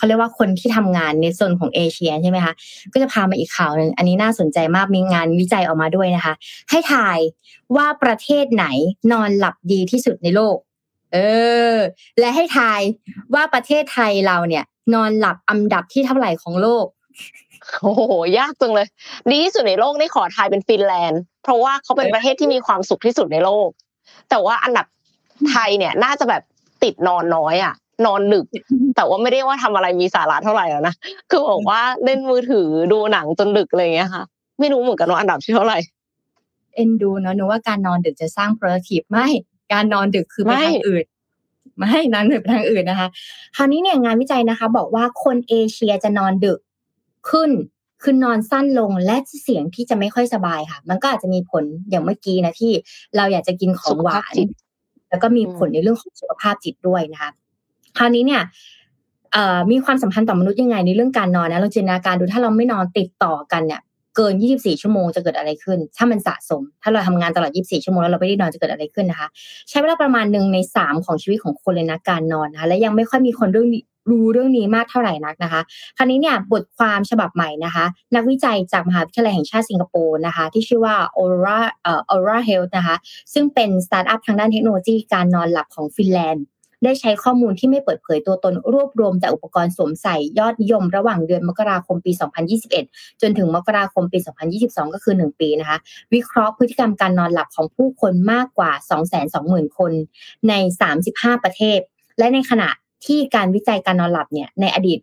[0.00, 2.54] เขาเรียกว่าคนที่ทำงานในโซนของเอเชียใช่ไหมคะ
[2.92, 6.34] ก็จะพามาอีกข่าวหนึ่งอันนี้น่าสนใจมากมีงานวิจัยออกมาด้วยนะคะ
[6.70, 7.18] ให้ทาย
[7.76, 8.66] ว่าประเทศไหน
[9.12, 10.56] นอนหลับดีที่สุดในโลก
[11.12, 11.18] เอ
[11.74, 11.76] อ
[12.18, 12.80] และให้ทาย
[13.34, 16.86] ว่าประเทศไทยเราเนี่ย นอนหลับอันดับที่เท่าไหร่ของโลก
[17.82, 18.02] โอ้โห
[18.38, 18.86] ยากจังเลย
[19.30, 23.68] ดีที่สุดในโลกนี่ขอทายเป็นฟินแลนด์ เพราะว่าเขาเป็นประเทศที่มีความสุขที่สุดในโลก
[24.30, 24.86] แต่ว่าอันดับ
[25.50, 26.42] ไทยเนี่ยน่าจะแบบ
[26.82, 27.74] ติดนอนน้อยอะ
[28.06, 28.44] นอนดึก
[28.96, 30.94] แต่ว่าไม่ได้ว่าทำอะไรมีสาระเท่าไหร่แล้วนะ
[31.30, 34.22] คือบอกว่าเล่นมือถือดูหนังจนดึกอะไรอย่างเงี้ยค่ะ
[34.58, 35.78] ไม่รู้เหมือนกันว่าอันดับที่เท่าไหร่
[36.74, 39.26] เอ็นดูเนาะหนูว่าการนอนดึกจะสร้าง productive ไม่
[39.72, 41.04] การนอนดึกคือไปทางอื่น
[41.78, 43.08] ไม่นอนดึกไปทางอื่นนะคะ
[43.56, 46.58] คราวนี้เนี่ยงานวิจัยนะคะ บอกว่าคนเอเชียจะนอนดึก
[47.30, 47.50] ขึ้น
[48.02, 52.72] คือนอนสั้นลงและเสียงที่จะไม่ค่อยสบายค่ะ มันก็อาจจะมีผลอย่างเมื่อกี้นะที่
[53.16, 54.34] เราอยากจะกินของหวาน
[55.10, 57.30] แล้วก็มีผลในเรื่องของสุขภาพจิตด้วยนะคะ
[57.98, 58.42] คราวนี้เนี่ย
[59.70, 63.80] มีความสัมพันธ์ต่อมนุษย์ยังไงในเรื่องการนอนนะเราจินตนาการดูถ้าเราไม่นอนติดต่อกันเนี่ย
[64.16, 69.28] เกิน 24 ชั่วโมงจะเกิดอะไรขึ้น ถ้ามันสะสม ถ้าเราทำงานตลอด 24 ชั่วโมงแล้วเราไม่ได้นอนจะเกิดอะไรขึ้นนะคะ
[69.68, 73.68] ใช้เวลาประมาณหนึ่งในสามของชีวิตของคนเลยนะการนอนนะคะและยังไม่ค่อยมีคนเรื่อง
[74.10, 75.60] รู้เรื่องนี้มากเท่าไหร่นักนะคะ
[75.96, 82.96] คราวนี้เนี่ยบทความฉบับใหม่นะคะ นักวิจัยจากมหาวิทยาลัยแห่งชาติสิงคโปร์นะคะ ที่ชื่อว่า Oura เอ่อ Oura Health นะคะ
[83.32, 86.44] ซึ่งเป็นสตาร์ทอัพทางด้านเทคโนโลยีการนอนหลับของฟินแลนด์
[86.84, 92.12] ได้ใช้ข้อมูลที่ไม่เปิดเผยตัวตนรวบรวมแต่อุปกรณ์สวมใส่ยอดนิยม ระหว่างเดือนมกราคมปี
[92.66, 94.18] 2021 จนถึงมกราคมปี
[94.56, 95.78] 2022 ก็คือ 1 ปีนะคะ
[96.14, 98.72] วิเคราะห์พฤติกรรมการนอนหลับของผู้คนมากกว่า
[99.24, 99.92] 220,000 คน
[100.48, 100.52] ใน
[100.98, 101.80] 35 ประเทศ
[102.18, 102.70] และในขณะ
[103.06, 104.98] ที่การวิจัยการนอนหลับเนี่ยในอดีต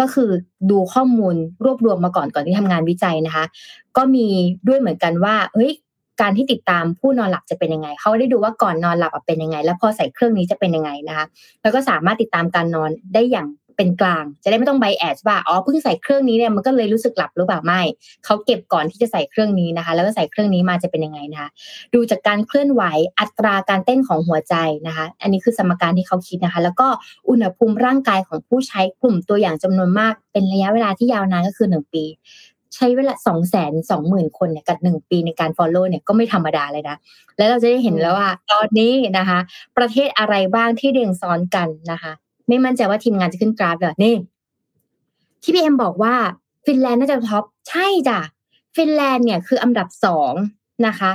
[0.00, 0.30] ก็คือ
[0.70, 3.44] ดูข้อมูลรวบรวมมาก่อนก่อนที่ทำงานวิจัยนะคะ
[3.96, 4.26] ก็มี
[4.68, 5.72] ด้วยเหมือนกันว่าเฮ้ย
[6.20, 11.26] การที่ติดตามผู้นอนหลับจะเป็นยังไง เขาได้ดูว่าก่อนนอนหลับเป็นยังไง แล้วพอใส่เครื่องนี้จะเป็นยังไงนะคะ
[11.62, 17.80] แล้วก็สามารถติดตามการนอนได้อย่างเป็นกลาง จะได้ไม่ต้องใบแอดว่าอ๋อเพิ่งใส่เครื่องนี้เนี่ยมันก็เลยรู้สึกหลับหรือเปล่าไม่
[18.24, 21.48] เขาเก็บก่อนที่จะใส่เครื่องนี้นะคะ แล้วก็ใส่เครื่องนี้มาจะเป็นยังไงนะคะ
[21.94, 22.82] ดูจากการเคลื่อนไหว
[23.18, 24.54] อัตราการเต้นของหัวใจ
[24.86, 26.88] นะคะ อันนี้คือสมการที่เขาคิดนะคะ แล้วก็
[27.28, 32.04] อุณหภูมิร่างกายของผู้ใช้กลุ่มตัวอย่างจำนวนมาก เป็นระยะเวลาที่ยาวนานก็คือหนึ่งปี
[32.74, 36.96] ใช้เวลาสองแสนสองหมื่นคนเนี่ยกับหนึ่งปีในการ follow เนี่ยก็ไม่ธรรมดาเลยนะ
[37.36, 39.38] แล้วเราจะได้เห็นแล้วว่าตอนนี้นะคะ
[39.78, 42.12] ประเทศอะไรบ้างที่เรียงซ้อนกันนะคะ
[42.48, 44.14] ไม่มั่นใจว่าทีมงานจะขึ้นกราฟแบบนี่
[45.42, 46.14] ที่พี่เอ็มบอกว่า
[46.66, 48.20] ฟินแลนด์น่าจะ top ใช่จ้ะ
[48.76, 50.32] ฟินแลนด์เนี่ยคืออันดับสอง
[50.86, 51.10] นะคะ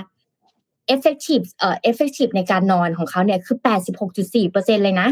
[0.93, 5.07] effective เอ่อ effective ในการนอนของเขาเนี่ยคือแปดสิบหกจุดสี่เปอร์เซ็นเลยนะ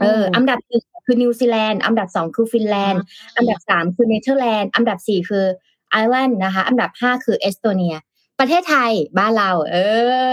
[0.00, 3.02] เอออันดับหนึ่ง คือนิวซีแลนด์อันดับสองคือฟินแลนด์
[3.36, 5.44] อันดับสามคือเนเธอร์แลนด์อันดับสี่คือ
[5.90, 7.94] ไอร์แลนด์นะคะอันดับห้าคือเอสโตเนีย
[8.38, 9.76] ประเทศไทยบ้านเรา เอ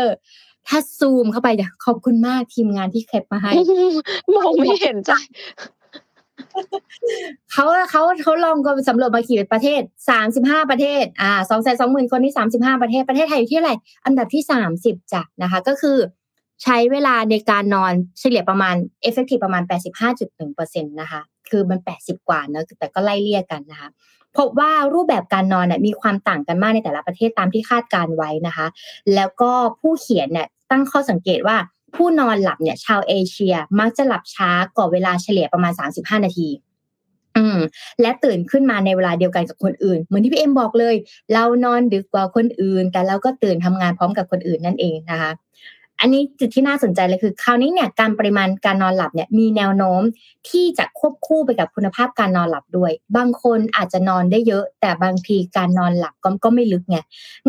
[0.04, 0.06] อ
[0.68, 1.50] ถ้าซูมเข้าไป
[1.86, 3.52] ขอบคุณมากทีมงานที่แคปมาให้
[4.36, 5.12] มองไม่เห็นใจ
[7.52, 13.72] เขาเขาเขาลองก็สำรวจมากี่ประเทศสามสิบห้าประเทศ อ่าสองแสนสองหมื่นคนที่สามสิบห้าประเทศประเทศไทยอยู่ที่อะไร
[14.06, 15.98] อันดับที่สามสิบจ้ะนะคะ ก็คือ
[16.64, 18.76] ใช้เวลาในการนอนเฉลี่ยประมาณ
[19.08, 19.64] effective ประมาณ
[20.24, 23.90] 85.1%นะคะ คือมัน 80 กว่านะแต่ก็ไล่เลี่ยกันนะคะ
[24.38, 28.68] พบว่ารูปแบบการนอนเนี่ยมีความต่างกันมากในแต่ละประเทศตามที่คาดการไว้นะคะ
[29.16, 31.58] แล้วก็ผู้เขียนเนี่ยตั้งข้อสังเกตว่า
[31.96, 36.50] ผู้นอนหลับเนี่ยชาวเอเชียมักจะหลับช้ากว่าเวลาเฉลี่ยประมาณ 35 นาที
[37.38, 37.60] อืม
[38.02, 40.96] และตื่นขึ้นมาในเวลาเดียวกันกับคนอื่น เหมือนที่พี่เอ็มบอกเลย
[41.34, 45.32] เรานอนดึกกว่าคนอื่น แต่เราก็ตื่นทำงานพร้อมกับคนอื่นนั่นเองนะคะ
[46.00, 50.02] อันนี้จุดที่น่าสนใจเลยคือ คราวนี้เนี่ยการปริมาณการนอนหลับเนี่ยมีแนวโน้ม
[50.50, 56.98] ที่จะควบคู่ไปกับคุณภาพการนอนหลับด้วย บางคนอาจจะนอนได้เยอะ แต่บางทีการนอนหลับก็ก็ไม่ลึกไง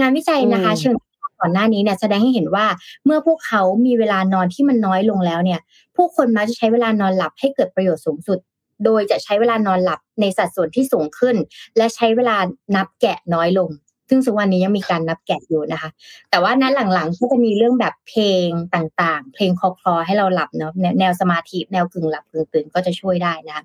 [0.01, 0.97] งานวิจัยนะคะ เชิง
[1.41, 2.67] ก่อนหน้านี้เนี่ยแสดงให้เห็นว่า
[3.05, 5.61] เมื่อพวกเขามีเวลานอนที่มันน้อยลงแล้วเนี่ย
[5.97, 8.39] ผู้คนมักจะใช้เวลานอนหลับให้เกิดประโยชน์สูงสุด
[8.85, 11.37] โดยจะใช้เวลานอนหลับในสัดส่วนที่สูงขึ้น
[11.77, 12.37] และใช้เวลา
[12.77, 13.71] นับแกะน้อยลง
[14.09, 15.91] ซึ่งสุวรรณนี้ยังมีการนับแกะอยู่นะคะ
[16.31, 23.65] แต่ว่านั้นหลังๆ ก็จะมีเรื่องแบบเพลงต่างๆ เพลงคอคลอให้เราหลับเนาะแนวสมาธิแนวกึ่งหลับกึ่งตื่นก็จะช่วยได้นะคะ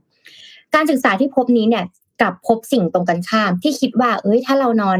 [0.73, 1.85] การศึกษาที่พบนี้เนี่ย
[2.21, 4.99] กับพบสิ่งตรงกันข้าม ที่คิดว่า เอ้ย ถ้าเรานอน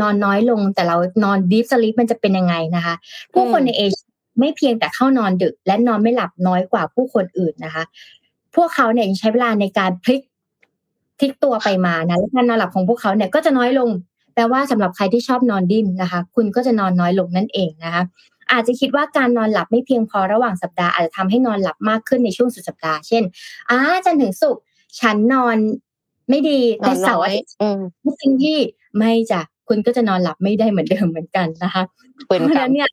[0.00, 2.94] นอนน้อยลง แต่เรานอนดีฟสลิปมันจะเป็นยังไงนะคะ
[3.32, 4.08] ผู้คนในเอเชีย
[4.40, 7.84] ไม่เพียงแต่เข้านอนดึก และนอนไม่หลับน้อยกว่าผู้คนอื่นนะคะ
[8.56, 10.22] พวกเขาเนี่ยใช้เวลาในการพลิก
[11.18, 13.90] พลิกตัวไปมานะและการนอนหลับของพวกเขาเนี่ยก็จะน้อยลง
[14.34, 18.02] แปลว่าสำหรับใครที่ชอบนอนดิ้นนะคะ คุณก็จะนอนน้อยลงนั่นเองนะคะ
[18.52, 23.22] อาจจะคิดว่าการนอนหลับไม่เพียงพอระหว่างสัปดาห์อาจจะทำให้นอนหลับมากขึ้นในช่วงสุดสัปดาห์เช่น
[23.70, 24.56] อ่าจันถึงสุก
[25.00, 25.56] ฉันนอน
[26.28, 27.50] ไม่ดีแต่เสาร์อาทิตย์
[28.20, 28.58] จริงที่
[28.98, 31.82] ไม่จ้ะคุณก็จะนอนหลับไม่ได้เหมือนเดิมเหมือนกันนะคะ
[32.24, 32.88] เพราะฉะนั้นเนี่ย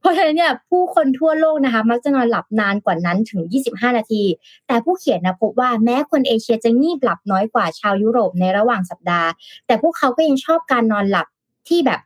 [0.00, 4.22] เพราะฉะนั้นเนี่ยผู้คนทั่วโลกนะคะ มักจะนอนหลับนานกว่านั้นถึง 25 นาที
[4.66, 9.28] แต่ผู้เขียนนะพบว่าแม้คนเอเชียจะงีบหลับน้อยกว่าชาวยุโรปในระหว่างสัปดาห์
[9.66, 11.26] แต่พวกเขาก็ยังชอบการนอนหลับ
[11.68, 12.00] ที่แบบ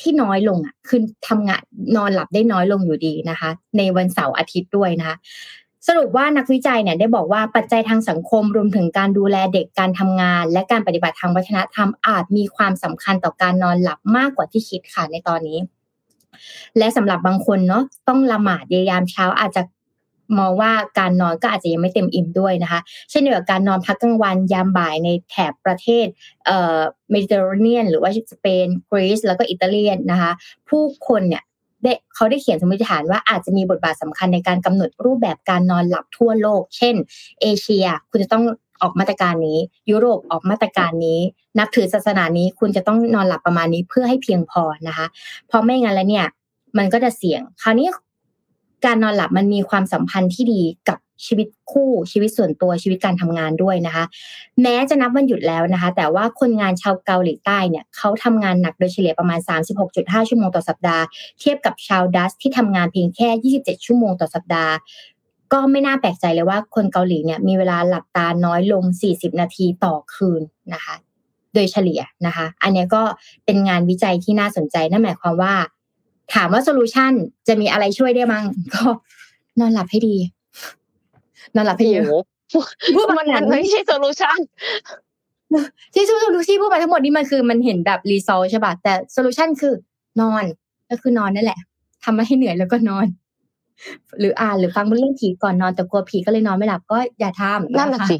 [0.00, 1.62] ที่น้อยลงอะคือทำงาน
[1.96, 5.16] นอนหลับได้น้อยลงอยู่ดีนะคะ ในวันเสาร์อาทิตย์ด้วยนะคะ
[5.88, 15.58] สรุปว่านักวิจัยเนี่ยได้บอกว่าปัจจัยทางสังคมรวมถึงการดูแลเด็กการทำงาน และการปฏิบัติทางวัฒนธรรมอาจมีความสำคัญต่อการนอนหลับมากกว่าที่คิดค่ะในตอนนี้
[16.78, 19.62] และสำหรับบางคนเนาะต้องละหมาดยามเช้าอาจจะ
[20.38, 26.06] มองว่าการนอนก็อาจจะยังไม่เต็มอิ่มด้วยนะคะ เช่นเดียวกับการนอนพักกลางวันยามบ่ายในแถบประเทศ
[26.46, 26.78] เอ่อ
[27.10, 30.32] เมดิเตอร์เรเนียนหรือว่าสเปนกรีซแล้วก็อิตาเลียนนะคะ
[30.68, 31.42] ผู้คนเนี่ย
[31.82, 36.94] ได้เขาได้เขียนสมมติฐานว่าอาจจะมีบทบาทสำคัญในการกำหนดรูปแบบการนอนหลับทั่วโลก เช่น
[37.40, 38.44] เอเชีย คุณจะต้อง
[38.82, 39.58] ออกมาตรการนี้
[39.90, 41.20] ยุโรปออกมาตรการนี้
[41.58, 45.06] นับถือศาสนานี้คุณจะต้องนอนหลับประมาณนี้เพื่อให้เพียงพอนะคะ
[45.46, 46.26] เพราะไม่งั้นแล้วเนี่ย
[46.78, 47.88] มันก็จะเสี่ยง คราวนี้
[48.84, 54.04] การนอนหลับมันมีความสัมพันธ์ที่ดีกับชีวิตคู่ชีวิตส่วนตัวชีวิตการทำงานด้วยนะคะ
[54.62, 59.40] แม้จะนับวันหยุดแล้วนะคะ แต่ว่าคนงานชาวเกาหลีใต้เนี่ยเขาทำงานหนักโดยเฉลี่ยประมาณ
[59.84, 61.04] 36.5 ชั่วโมงต่อสัปดาห์
[61.40, 64.74] เทียบกับชาวดัตช์ที่ทำงานเพียงแค่ 27 ชั่วโมงต่อสัปดาห์
[65.52, 70.42] ก็ไม่น่าแปลกใจเลยว่าคนเกาหลีเนี่ยมีเวลาหลับตาน้อยลง 40 นาทีต่อคืน
[70.74, 70.94] นะคะ
[71.54, 73.02] โดยเฉลี่ยนะคะ อันนี้ก็
[73.44, 75.54] เป็นงานวิจัยที่น่าสนใจนั่นหมายความว่า
[76.34, 77.12] ถามว่า solution
[77.48, 78.84] จะมีอะไรช่วยได้มั้งก็
[79.60, 80.16] นอนหลับให้ดี
[81.54, 82.10] นอนหลับให้เยอะ
[82.94, 84.38] พูดมันมันไม่ใช่ solution
[85.94, 89.74] ที่ solution พูดมาทั้งหมดนี้มันคือมันเห็นแบบ result ใช่ป่ะแต่ solution คือ
[90.20, 90.44] นอน
[90.90, 91.58] ก็คือนอนนั่นแหละ
[92.04, 93.06] ทำให้เหนื่อยแล้วก็นอน
[94.18, 98.16] หรืออ่านหรือฟังเรื่องผีก่อนนอนแต่กลัวผีก็เลยนอนไม่หลับก็อย่าทำนั่นแหละสิ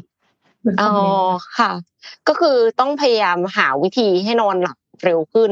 [0.81, 0.93] อ๋อ
[1.57, 1.71] ค่ะ
[2.27, 5.51] ก็คือต้องพยายามหาวิธีให้นอนหลับเร็วขึ้น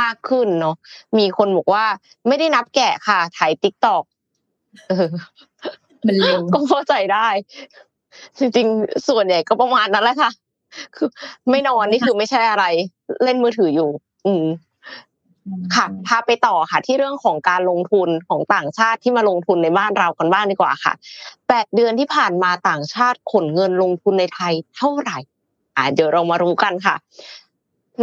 [0.00, 0.76] มากขึ้นเนาะ
[1.18, 1.84] มีคนบอกว่า
[2.28, 4.04] ไม่ได้นับแกะค่ะไถ TikTok
[6.06, 7.28] มันเร็วก็เข้าใจได้
[8.38, 10.30] จริงๆส่วนใหญ่ก็ประมาณนั้นแหละค่ะ
[10.96, 11.08] คือ
[11.50, 12.64] ไม่นอนนี่คือไม่ใช่อะไร
[13.24, 13.90] เล่นมือถืออยู่
[14.26, 14.44] อืม
[15.74, 20.92] ค่ะพาไปต่อค่ะ ที่เรื่องของการลงทุนของต่างชาติที่มาลงทุนในบ้านเรากันบ้างดีกว่าค่ะ
[21.48, 25.18] แปดเดือนที่ผ่านมาต่างชาติขนเงินลงทุนในไทยเท่าไหร่
[25.76, 26.94] อ่าเดี๋ยวเรามารู้กันค่ะ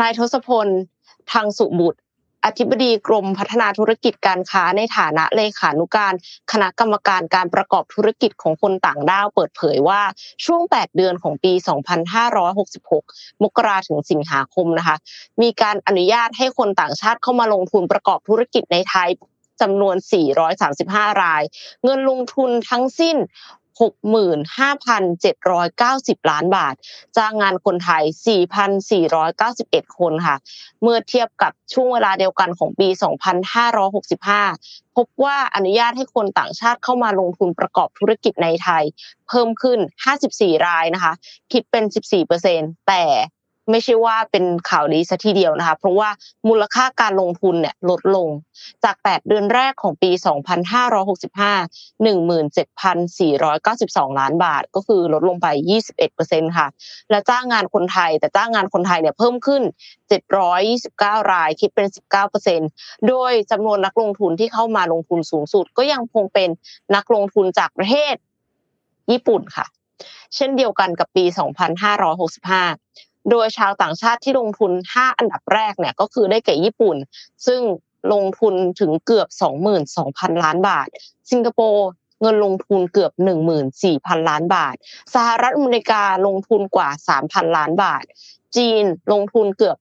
[0.02, 0.68] นายทศพล
[1.32, 2.00] ทางสุบุตร
[2.46, 6.14] อธิบดีกรมพัฒนาธุรกิจการค้าในฐานะเลขานุการ
[6.52, 10.02] คณะกรรมการการประกอบธุรกิจของคนต่างด้าวเปิดเผยว่า
[10.46, 11.54] ช่วง 8 เดือนของปี
[12.48, 14.98] 2566 มกราถึงสิงหาคมนะคะ
[15.42, 19.10] มีการอนุญาตให้คนต่างชาติเข้ามาลงทุนประกอบธุรกิจในไทย
[19.62, 19.96] จำนวน
[20.60, 21.44] 435 ราย
[21.84, 23.18] เงินลงทุนทั้งสิ้น
[23.80, 26.76] 65,790 ล้านบาท
[27.18, 28.04] จ้างงานคนไทย
[29.00, 30.38] 4,491 คนค่ะ
[30.82, 32.88] เมื่อเทียบกับช่วงเวลาเดียวกันของปี
[33.74, 38.84] 2565 พบว่าอนุญาตให้คนต่างชาติเข้ามาลงทุนประกอบธุรกิจในไทย
[39.28, 39.80] เพิ่มขึ้น
[40.24, 41.14] 54 รายนะคะ
[41.52, 41.84] คิดเป็น
[42.36, 43.04] 14%แต่
[43.72, 46.10] ไม่ใช่ว่าเป็นข่าวดีซะทีเดียวนะคะ เพราะว่า
[46.48, 48.28] มูลค่าการลงทุนเนี่ยลดลง
[48.84, 50.12] จาก 8 เดือนแรกของปี
[50.74, 55.48] 2565 17,492 ล้านบาท ก็คือลดลงไป
[56.04, 56.68] 21%ค่ะ
[57.10, 59.62] และจ้างงานคนไทย แต่จ้างงานคนไทยเนี่ยเพิ่มขึ้น
[60.68, 61.88] 729 ราย คิดเป็น
[62.48, 66.50] 19%โดยจำนวนนักลงทุนที่เข้ามาลงทุนสูงสุด ก็ยังคงเป็น
[66.96, 68.16] นักลงทุนจากประเทศ
[69.12, 69.68] ญี่ปุ่นค่ะ
[70.36, 71.26] เช่นเดียวกันกับปี
[72.10, 76.96] 2565 โดยชาวต่างชาติที่ลงทุน 5 อันดับแรกเนี่ยก็คือได้แก่ญี่ปุ่น
[77.48, 77.62] ซึ่ง
[78.14, 79.28] ลงทุนถึงเกือบ
[79.86, 80.88] 22,000 ล้านบาท
[81.32, 81.88] สิงคโปร์
[82.22, 83.12] เงินลงทุนเกือบ
[83.72, 84.76] 14,000 ล้านบาท
[85.14, 86.90] สหรัฐอเมริกาลงทุนกว่า
[87.24, 88.04] 3,000 ล้านบาท
[88.58, 89.78] จีนลงทุนเกือบ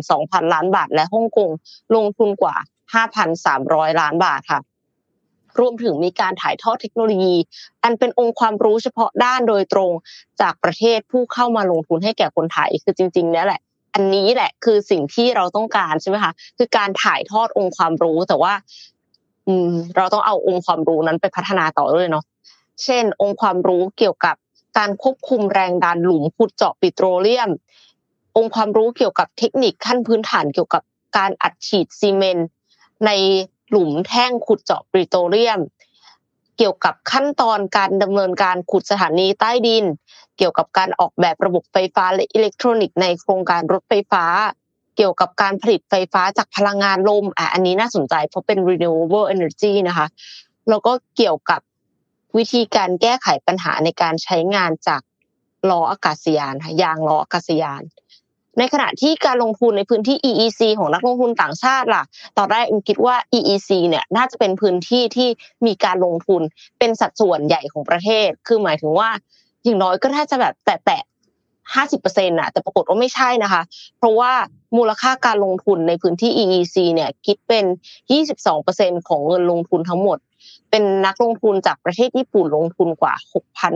[0.00, 1.50] 12,000 ล้านบาท และฮ่องกง
[1.96, 2.56] ลงทุนกว่า
[3.26, 4.60] 5,300 ล้านบาทค่ะ
[5.58, 7.34] รวมถึงมีการถ่ายทอดเทคโนโลยี
[7.82, 9.90] อันเป็นองค์ความรู้เฉพาะด้านโดยตรง
[10.40, 13.60] จากประเทศผู้เข้ามาลงทุนให้แก่คนไทยคือจริงๆนี่แหละ
[13.94, 18.52] อันนี้แหละคือสิ่งที่เราต้องการใช่ไหมคะคือการถ่ายทอดองค์ความรู้แต่ว่า
[19.46, 22.24] อืม เราต้องเอาองค์ความรู้นั้นไปพัฒนาต่อเลยเนาะ
[22.84, 24.36] เช่น องค์ความรู้เกี่ยวกับ
[24.78, 27.50] การควบคุมแรงดันหลุมขุดเจาะปิโตรเลียม
[28.36, 30.82] องค์ความรู้เกี่ยวกับเทคนิคขั้นพื้นฐานเกี่ยวกับ
[31.16, 32.48] การอัดฉีดซีเมนต์
[33.06, 33.10] ใน
[33.70, 35.60] หลุมแท่งขุดเจาะปิโตรเลียม
[36.56, 39.84] เกี่ยวกับขั้นตอนการดำเนินการขุดสถานีใต้ดิน
[40.36, 44.24] เกี่ยวกับการออกแบบระบบไฟฟ้าและอิเล็กทรอนิกส์ในโครงการรถไฟฟ้า
[44.96, 50.06] เกี่ยวกับการผลิตไฟฟ้าจากพลังงานลมอะอันนี้น่าสนใจเพราะเป็น renewable energy นะคะ
[50.68, 51.60] แล้วก็เกี่ยวกับ
[52.36, 55.02] วิธีการแก้ไขปัญหาในการใช้งานจาก
[55.70, 57.82] ล้ออากาศยานค่ะยางล้ออากาศยาน
[58.58, 62.02] ในขณะที่การลงทุนในพื้นที่ EEC ของนักลงทุนต่างชาติล่ะ
[62.38, 65.28] ตอนแรกอิมคิดว่า EEC เนี่ยน่าจะเป็นพื้นที่ที่
[65.66, 66.42] มีการลงทุน
[66.78, 69.10] เป็นสัดส่วนใหญ่ของประเทศ คือหมายถึงว่า
[69.64, 71.02] อย่างน้อยก็น่าจะแบบแตะ
[71.74, 73.62] ห้าสิบเปอร์เซ็นต์ะแต่ปรากฏว่าไม่ใช่นะคะ
[73.98, 74.32] เพราะว่า
[74.76, 77.64] มูลค่าการลงทุนในพื้นที่ EEC เนี่ยคิดเป็น
[78.14, 80.18] 22เปอร์เซ็นของเงินลงทุนทั้งหมด
[80.70, 83.14] เป็นนักลงทุนจากประเทศญี่ปุ่นลงทุนกว่า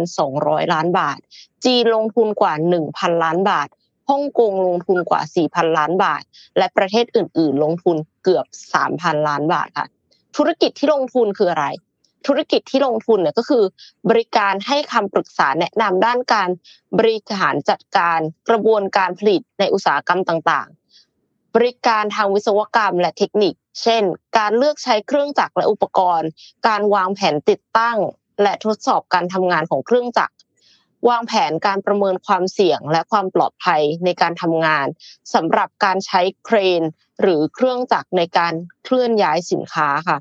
[0.06, 1.18] 6,200ล้านบาท
[1.64, 2.52] จีนลงทุนกว่า
[2.88, 3.68] 1,000ล้านบาท
[4.10, 6.22] ฮ่องกงลงทุนกว่า 4,000 ล้านบาท
[6.58, 8.46] และประเทศอื่น ๆ ลงทุนเกือบ
[8.86, 9.86] 3,000 ล้านบาทค่ะ
[10.36, 11.66] ธุรกิจที่ลงทุนคืออะไร
[12.26, 13.64] ธุรกิจที่ลงทุนเนี่ยก็คือ
[14.10, 16.48] บริการให้คำปรึกษาแนะนำด้านการ
[16.98, 18.18] บริหารจัดการ
[18.48, 20.68] กระบวนการผลิตในอุตสาหกรรมต่าง
[21.12, 24.02] ๆ บริการทางวิศวกรรมและเทคนิค เช่น
[24.38, 26.28] การเลือกใช้เครื่องจักรและอุปกรณ์
[26.68, 27.98] การวางแผนติดตั้ง
[28.42, 30.34] และทดสอบการทำงานของเครื่องจักร
[31.08, 34.86] วางแผนการประเมินความเสี่ยงและความปลอดภัยในการทำงาน
[35.34, 36.82] สำหรับการใช้เครน
[37.20, 40.18] หรือเครื่องจักรในการเคลื่อนย้ายสินค้าค่ะ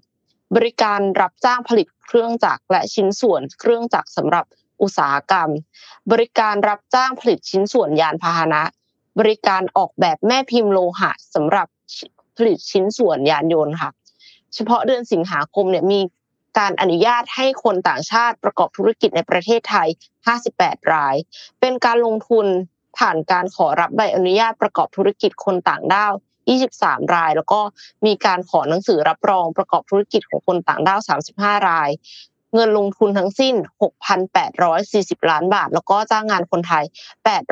[0.56, 4.46] บริการรับจ้างผลิตเครื่องจักรและชิ้นส่วนเครื่องจักรสำหรับ
[4.82, 5.50] อุตสาหกรรม
[6.12, 8.64] บริการรับจ้างผลิตชิ้นส่วนยานพาหนะ
[9.20, 11.68] บริการออกแบบแม่พิมพ์โลหะสำหรับ
[12.38, 13.92] ผลิตชิ้นส่วนยานยนต์ค่ะ
[14.54, 16.00] เฉพาะเดือนสิงหาคมเนี่ยมี
[16.60, 19.90] การอนุญาตให้คนต่างชาติประกอบธุรกิจในประเทศไทย
[20.40, 21.16] 58 ราย
[21.60, 22.46] เป็นการลงทุน
[22.98, 26.14] ผ่านการขอรับใบอนุญาตประกอบธุรกิจคนต่างด้าว
[26.60, 27.60] 23 ราย แล้วก็
[28.06, 31.00] มีการขอหนังสือรับรองประกอบธุรกิจของคนต่างด้าว
[31.34, 31.90] 35 ราย
[32.54, 33.56] เงินลงทุนทั้งสิ้น
[34.38, 36.86] 6,840 ล้านบาท แล้วก็จ้างงานคนไทย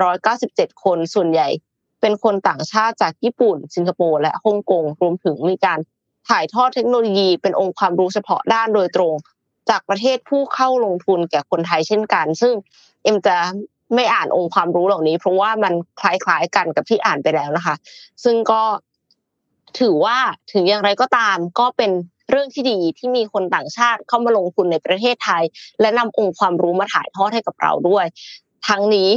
[0.08, 1.48] 897 คน ส่วนใหญ่
[2.02, 5.80] เป็นคนต่างชาติจากญี่ปุ่น สิงคโปร์ และฮ่องกง รวมถึงมีการ
[6.28, 9.13] ถ่ายทอดเทคโนโลยีเป็นองค์ความรู้เฉพาะด้านโดยตรง
[9.70, 12.54] จากประเทศผู้เข้าลงทุนแก่คนไทยเช่นกัน ซึ่ง
[13.04, 13.38] เอ็มจะ
[13.96, 17.76] ไม่อ่านองค์ความรู้เหล่านี้ เพราะว่ามันคล้ายๆกันกับที่อ่านไปแล้วนะคะ
[18.24, 18.62] ซึ่งก็
[19.80, 20.18] ถือว่า
[20.54, 21.92] ถึงอย่างไรก็ตามก็เป็น
[22.30, 25.44] เรื่องที่ดีที่มีคนต่างชาติเข้ามาลงทุนในประเทศไทย
[25.82, 28.06] และนำองค์ความรู้มาถ่ายทอดให้กับเราด้วย
[28.68, 29.10] ทั้งนี้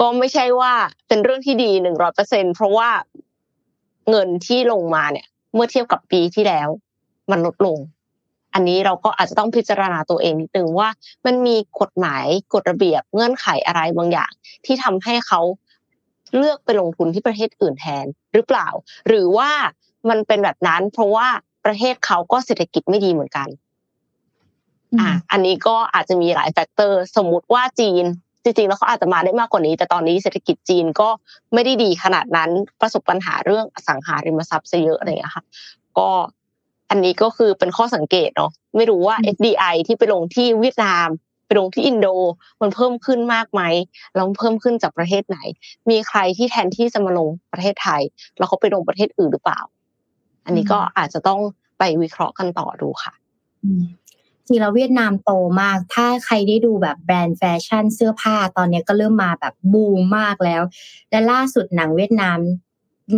[0.00, 0.72] ก็ไม่ใช่ว่า
[1.08, 2.90] เป็นเรื่องที่ดีหนึ่งร้อยเปอร์เซ็นเพราะว่า
[4.10, 6.68] เงินที่ลงมาเนี่ย เมื่อเทียบกับปีที่แล้ว
[7.30, 7.78] มันลดลง
[8.54, 10.88] อันนี้เราก็อาจจะต้องพิจารณาตัวเองนิดนึงว่า
[11.26, 14.32] มันมีกฎหมายกฎระเบียบเงื่อนไขอะไรบางอย่าง
[14.64, 15.40] ที่ทำให้เขา
[16.36, 18.68] เลือกไปลงทุนที่ประเทศอื่นแทนหรือเปล่า
[19.08, 19.50] หรือว่า
[20.08, 21.28] มันเป็นแบบนั้น เพราะว่า
[21.64, 23.48] ประเทศเขาก็เศรษฐกิจไม่ดีเหมือนกัน
[25.00, 28.04] อ่าอันนี้ก็อาจจะมีหลายแฟกเตอร์ สมมุติว่าจีน
[28.44, 31.08] จริงๆแล้วเขาอาจจะมาได้มากกว่านี้ แต่ตอนนี้เศรษฐกิจจีนก็
[31.54, 35.44] ไม่ได้ดีขนาดนั้นประสบปัญหาเรื่องอสังหาริมทรัพย์ซะเยอะอะไรอย่างเงี้ยค่ะ
[35.98, 36.08] ก็
[36.90, 41.08] อันนี้ก็คือเป็นข้อสังเกตเนาะไม่รู้ว่า FDI ที่ไปลงที่เวียดนาม
[41.46, 42.06] ไปลงที่อินโด
[42.60, 43.62] มันเพิ่มขึ้นมากไหม
[44.14, 45.38] แล้วเพิ่มขึ้นจากประเทศไหน
[45.90, 48.02] มีใครที่แทนที่จะมาลงประเทศไทย
[48.38, 49.60] แล้วเขาไปลงประเทศอื่นหรือเปล่า
[50.44, 51.40] อันนี้ก็อาจจะต้อง
[51.78, 53.12] ไปวิเคราะห์กันต่อดูค่ะ
[54.46, 60.62] จริงแล้วเวียดนามโตมาก ถ้าใครได้ดูแบบแบรนด์แฟชั่นเสื้อผ้าตอนนี้ก็เริ่มมาแบบบูมมากแล้ว
[61.10, 62.38] และล่าสุดหนังเวียดนาม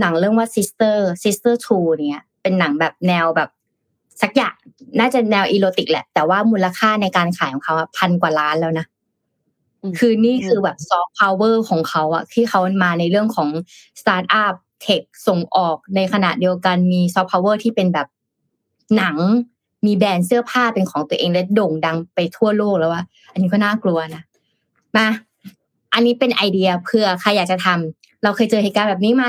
[0.00, 3.50] หนังเรื่องว่า sister sister two เนี่ย เป็นหนังแบบแนวแบบ
[4.22, 4.54] สักอย่าง
[4.98, 8.86] น่าจะแนวอีโรติกแหละ แต่ว่ามูลค่าในการขายของเขาพันกว่าล้านแล้วนะ
[9.98, 13.48] คือนี่คือแบบ soft power ของเขาอะที่เขามาในเรื่องของ
[14.00, 18.08] startup tech ส่งออกในขณะเดียวกันมี soft power ที่เป็นแบบ
[18.96, 19.16] หนัง
[19.86, 24.22] มีแบรนด์เสื้อผ้าเป็นของตัวเองและโด่งดังไปทั่วโลกแล้วว่าอันนี้ก็น่ากลัวนะ
[24.96, 25.08] มา
[25.94, 29.24] อันนี้เป็นไอเดียเพื่อใครอยากจะทำเราเคยเจอเหตุการณ์แบบนี้ไหม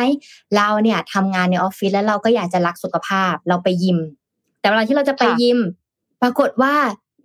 [0.56, 3.98] เราเนี่ยทำงานในออฟฟิศแล้วเราก็อยากจะรักสุขภาพ เราไปยิม
[4.60, 5.60] แต่เวลาที่เราจะไปยิม
[6.22, 6.74] ปรากฏว่า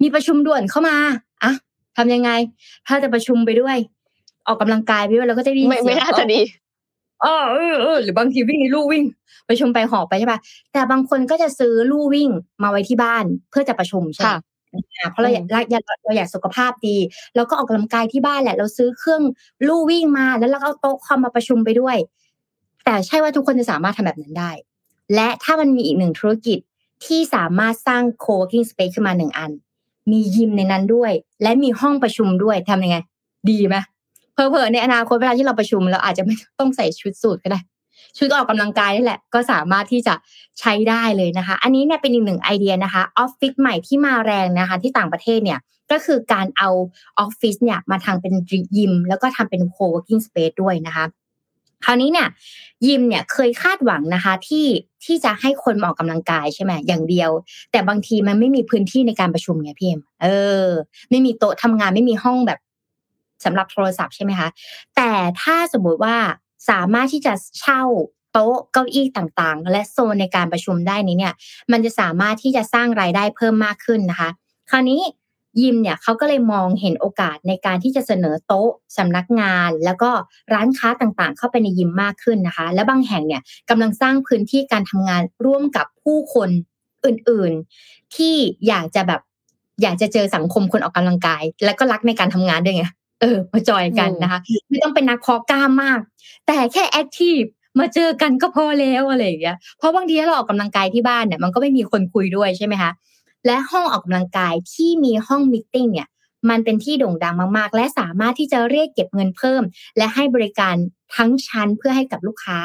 [0.02, 0.96] มีประชุมด่วนเข้ามา
[1.42, 1.52] อะ
[1.96, 2.30] ทำยังไง
[2.86, 3.76] ถ้าจะประชุมไปด้วย
[4.46, 6.40] ออกกำลังกายไปด้วยเราก็จะดีไม่ไม่น่าจะดี
[7.22, 9.04] เออเออเออหรือบางทีวิ่งลู่วิ่ง
[9.48, 10.40] ประชุมไปหอบไปใช่ป่ะ
[10.72, 12.28] แต่บางคนก็จะซื้อลู่วิ่ง
[12.62, 14.34] มาไว้ที่บ้านเพื่อจะประชุมใช่ไหม
[15.10, 16.96] เพราะเราอยากเราอยากสุขภาพดี
[17.36, 19.22] เราก็ออกกำลังกายที่บ้านแหละ เราซื้อเครื่อง
[19.66, 21.96] ลู่วิ่งมาแล้วเราเอาโต๊ะคอมมาประชุมไปด้วย
[22.84, 24.50] แต่ใช่ว่าทุกคนจะสามารถทำแบบนั้นได้
[25.14, 26.58] และถ้ามันมีอีกหนึ่งธุรกิจ
[27.06, 29.50] ที่สามารถสร้าง co-working space ขึ้นมาหนึ่งอัน
[30.10, 31.12] มียิมในนั้นด้วย
[31.42, 32.96] และมีห้องประชุมด้วยทำยังไง
[33.50, 33.76] ดีไหม
[34.34, 37.60] เพอเพอในอนาคตเวลาที่เราประชุมเราอาจจะไม่ต้องใส่ชุดสูทก็ได้
[38.18, 40.14] ชุดออกกำลังกายนี่แหละ ก็สามารถที่จะ
[40.60, 45.58] ใช้ได้เลยนะคะ อันนี้เนี่ยเป็นอีกหนึ่งไอเดียนะคะออฟฟิศใหม่ที่มาแรงนะคะ ที่ต่างประเทศเนี่ย
[45.92, 46.68] ก็คือการเอา
[47.18, 48.34] ออฟฟิศเนี่ยมาทำเป็น
[48.76, 51.04] ยิมแล้วก็ทำเป็น co-working space ด้วยนะคะ
[51.84, 52.28] คราวนี้เนี่ย
[52.86, 54.66] ยิมเนี่ยเคยคาดหวังนะคะที่
[55.04, 57.30] ที่จะให้คนออกกำลังกายใช่ไหมอย่างเดียว
[57.72, 60.26] แต่บางทีมันไม่มีพื้นที่ในการประชุมไงพี่เอ็มเอ
[60.66, 60.68] อ
[61.10, 62.58] ไม่มีโต๊ะทำงานไม่มีห้องแบบ
[63.44, 64.48] สำหรับโทรศัพท์ใช่ไหมคะ
[64.96, 65.10] แต่
[65.42, 66.16] ถ้าสมมุติว่า
[66.70, 67.82] สามารถที่จะเช่า
[68.32, 71.34] โต๊ะเก้าอี้ต่างๆ และโซนในการประชุมได้นี้เนี่ย
[71.72, 74.30] มันจะสามารถที่จะสร้างรายได้เพิ่มมากขึ้นนะคะ
[74.70, 75.00] คราวนี้
[75.60, 80.10] ยิมเนี่ยเขาก็เลยมองเห็นโอกาสในการที่จะเสนอโต๊ะสำนักงาน แล้วก็
[80.52, 86.50] ร้านค้าต่างๆ เข้าไปในยิมมากขึ้นนะคะ และบางแห่งเนี่ยกำลังสร้างพื้นที่การทำงานร่วมกับผู้คน
[87.04, 88.34] อื่นๆ ที่
[88.68, 89.20] อยากจะแบบ
[89.82, 92.84] อยากจะเจอสังคมคนออกกำลังกาย และก็รักในการทำงานด้วยไง
[93.22, 96.00] เออมาจอยกันนะคะ ไม่ต้องเป็นนักพอกล้ามมาก
[96.46, 97.40] แต่แค่แอคทีฟ
[97.78, 102.90] มาเจอกันก็พอแล้วอะไรอย่างเงี้ยเพราะบางทีถ้าเราออกกำลังกายที่บ้านเนี่ยมันก็ไม่มีคนคุยด้วยใช่ไหมคะ
[103.46, 106.08] และห้องออกกำลังกายที่มีห้องมิ팅เนี่ย
[106.50, 109.62] มันเป็นที่โด่งดังมาก ๆ และสามารถที่จะเรียกเก็บเงินเพิ่ม
[109.96, 110.74] และให้บริการ
[111.16, 112.58] ทั้งชั้นเพื่อให้กับลูกค้า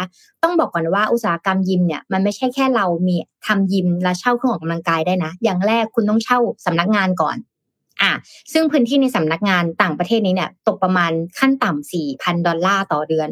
[0.43, 7.37] ต้องบอกก่อนว่าอุตสาหกรรมยิมเนี่ยมันไม่ใช่แค่เรามีทำยิมและเช่าเครื่องออกกำลังกายได้นะ อย่างแรกคุณต้องเช่าสำนักงานก่อน
[8.01, 8.11] อะ
[8.53, 13.29] ซึ่งพื้นที่ในสำนักงานต่างประเทศนี้เนี่ย ตกประมาณขั้นต่ำสี่พันดอลลาร์ต่อเดือน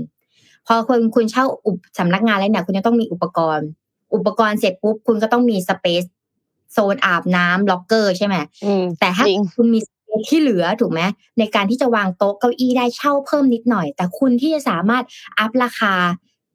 [0.68, 3.68] พอคุณคุณเช่าอุปสำนักงานแล้วเนี่ย คุณจะต้องมีอุปกรณ์
[4.16, 6.04] อุปกรณ์เสร็จปุ๊บคุณก็ต้องมีสเปซ
[6.74, 8.36] โซนอาบน้ำล็อกเกอร์ใช่ไหม
[9.00, 9.80] แต่ถ้าคุณมี
[10.30, 11.02] ที่เหลือถูกไหม
[11.40, 15.04] ในการที่จะวางโต๊ะเก้าอี้ได้เช่าเพิ่มนิดหน่อย แต่คุณที่จะสามารถ
[15.40, 15.94] อัพราคา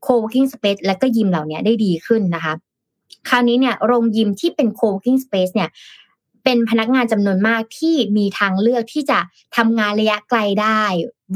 [0.07, 2.55] co-working space และก็ยิมเหล่านี้ได้ดีขึ้นนะคะ
[3.29, 5.69] คราวนี้เนี่ยโรงยิมที่เป็น co-working space เนี่ย
[6.45, 9.19] เป็นพนักงานจำนวนมากที่มีทางเลือกที่จะ
[9.57, 10.83] ทำงานระยะไกลได้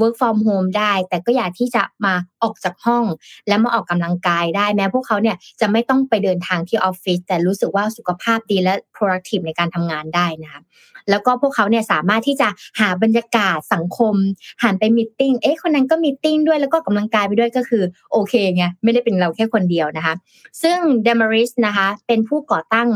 [0.00, 3.04] work from home ได้ แต่ก็อยากที่จะมาออกจากห้อง
[3.48, 10.62] และมาออกกำลังกายได้ แม้พวกเขาเนี่ยจะไม่ต้องไปเดินทางที่ออฟฟิศแต่รู้สึกว่าสุขภาพดีและ productive ในการทำงานได้นะคะ
[11.10, 12.48] แล้วก็พวกเขาเนี่ยสามารถที่จะ
[12.80, 14.14] หาบรรยากาศสังคม
[14.62, 17.82] หันไปมิ팅เอ๊ะคนนั้นก็มิ팅ด้วยแล้วก็กำลังกายไปด้วยก็คือ
[18.12, 20.14] โอเคไงไม่ได้เป็นเราแค่คนเดียวนะคะ
[20.62, 22.88] ซึ่งเดมาริสนะคะเป็นผู้ก่อตั้ง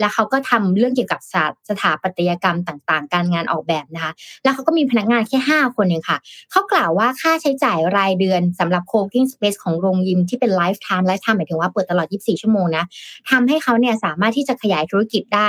[0.00, 1.20] แล้วเขาก็ทำเรื่องเกี่ยวกับ
[1.68, 6.18] สถาปัตยกรรมต่างๆ การงานออกแบบนะคะ แล้วเขาก็มีพนักงานแค่ 5 คนเองค่ะ
[6.50, 12.84] เขากล่าวว่าค่าใช้จ่ายรายเดือนสำหรับ co-working space ของโรงยิมที่เป็น lifetime lifetime หมายถึงว่าเปิดตลอด 24 ชั่วโมงนะ
[13.30, 15.48] ทำให้เขาเนี่ยสามารถที่จะขยายธุรกิจได้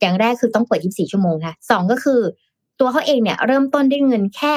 [0.00, 2.20] อย่างแรกคือต้องเปิด 24 ชั่วโมงนะสองก็คือ
[2.80, 4.54] ตัวเขาเองเนี่ยเริ่มต้นด้วยเงินแค่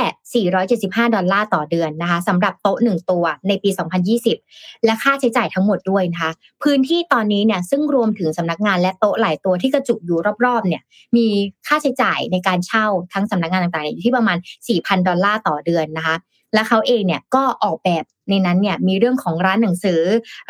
[0.58, 3.70] 475 ดอลลาร์ต่อเดือนนะคะสำหรับโต๊ะหนึ่งตัวในปี
[4.28, 6.32] 2020 และค่าใช้จ่ายทั้งหมดด้วยนะคะ
[6.64, 10.82] พื้นที่ตอนนี้เนี่ยซึ่งรวมถึงสำนักงานและโต๊ะหลายตัวที่กระจุกอยู่รอบๆเนี่ย
[11.16, 11.28] มี
[11.68, 16.16] ค่าใช้จ่ายในการเช่าทั้งสำนักงานต่างๆอยู่ที่ประมาณ 4,000 ดอลลาร์ต่อเดือนนะคะ
[16.54, 20.02] และเขาเองเนี่ยก็ออกแบบในนั้นเนี่ยมีเรื่องของร้านหนังสือ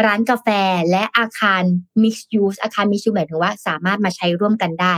[0.06, 0.48] ร้านกาแฟ
[0.92, 1.64] และอาคาร
[2.04, 4.96] mixed use อาคาร mixed use หมายถึงว่าสามารถมาใช้ร่วมกันได้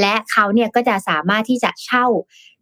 [0.00, 2.06] และเขาเนี่ยก็จะสามารถที่จะเช่า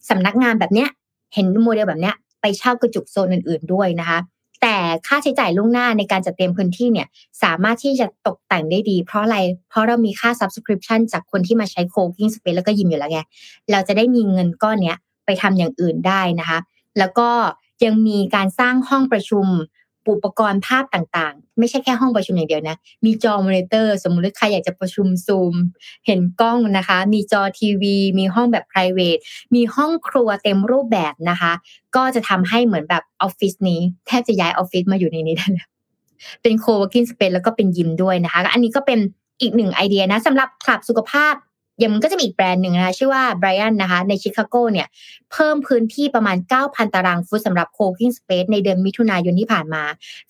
[0.08, 0.88] สำนักงานแบบเนี้ย
[1.34, 4.18] เห็นโมเดลแบบเนี้ยไปเช่ากระจุกโซนอื่น ๆด้วยนะคะ
[4.62, 4.76] แต่
[5.06, 7.06] ค่าใช้จ่ายล่วงหน้าในการจัดเตรียมพื้นที่เนี่ย
[7.42, 13.20] สามารถที่จะตกแต่งได้ดี เพราะอะไร เพราะเรามีค่า subscription จากคนที่มาใช้ co-working space แล้วก็ยิมอยู่แล้วไง
[13.72, 16.58] เราจะได้มีเงินก้อนเนี้ยไปทำอย่างอื่นได้นะคะ
[16.98, 17.28] แล้วก็
[17.84, 19.46] ยังมีการสร้างห้องประชุม
[20.08, 25.54] อุปกรณ์ภาพต่างๆ ไม่ใช่แค่ห้องประชุมอย่างเดียวนะ มีจอมอนิเตอร์ สมมุติใครอยากจะประชุมซูม
[26.06, 29.18] เห็นกล้องนะคะ มีจอทีวี มีห้องแบบ p r i v a t
[29.54, 31.52] มีห้องครัวเต็มรูปแบบนะคะ
[31.96, 35.68] ก็จะทำให้เหมือนแบบออฟฟิศนี้ แทบจะย้ายออฟฟิศมาอยู่ในนี้ได้แล้ว
[36.42, 38.98] เป็น co-working space แล้วก็เป็นยิมด้วยนะคะ อันนี้ก็เป็น
[39.40, 41.34] อีกหนึ่งไอเดียนะสำหรับคลับสุขภาพ
[41.82, 44.86] ยังมันก็จะมีอีกแบรนด์หนึ่งนะคะชื่อว่าไบรอันนะคะในชิคาโกเนี่ย
[45.32, 49.82] เพิ่มพื้นที่ประมาณ 9,000 ตารางฟุตสำหรับ co-working space ในเดือนมิถุนายนที่ผ่านมา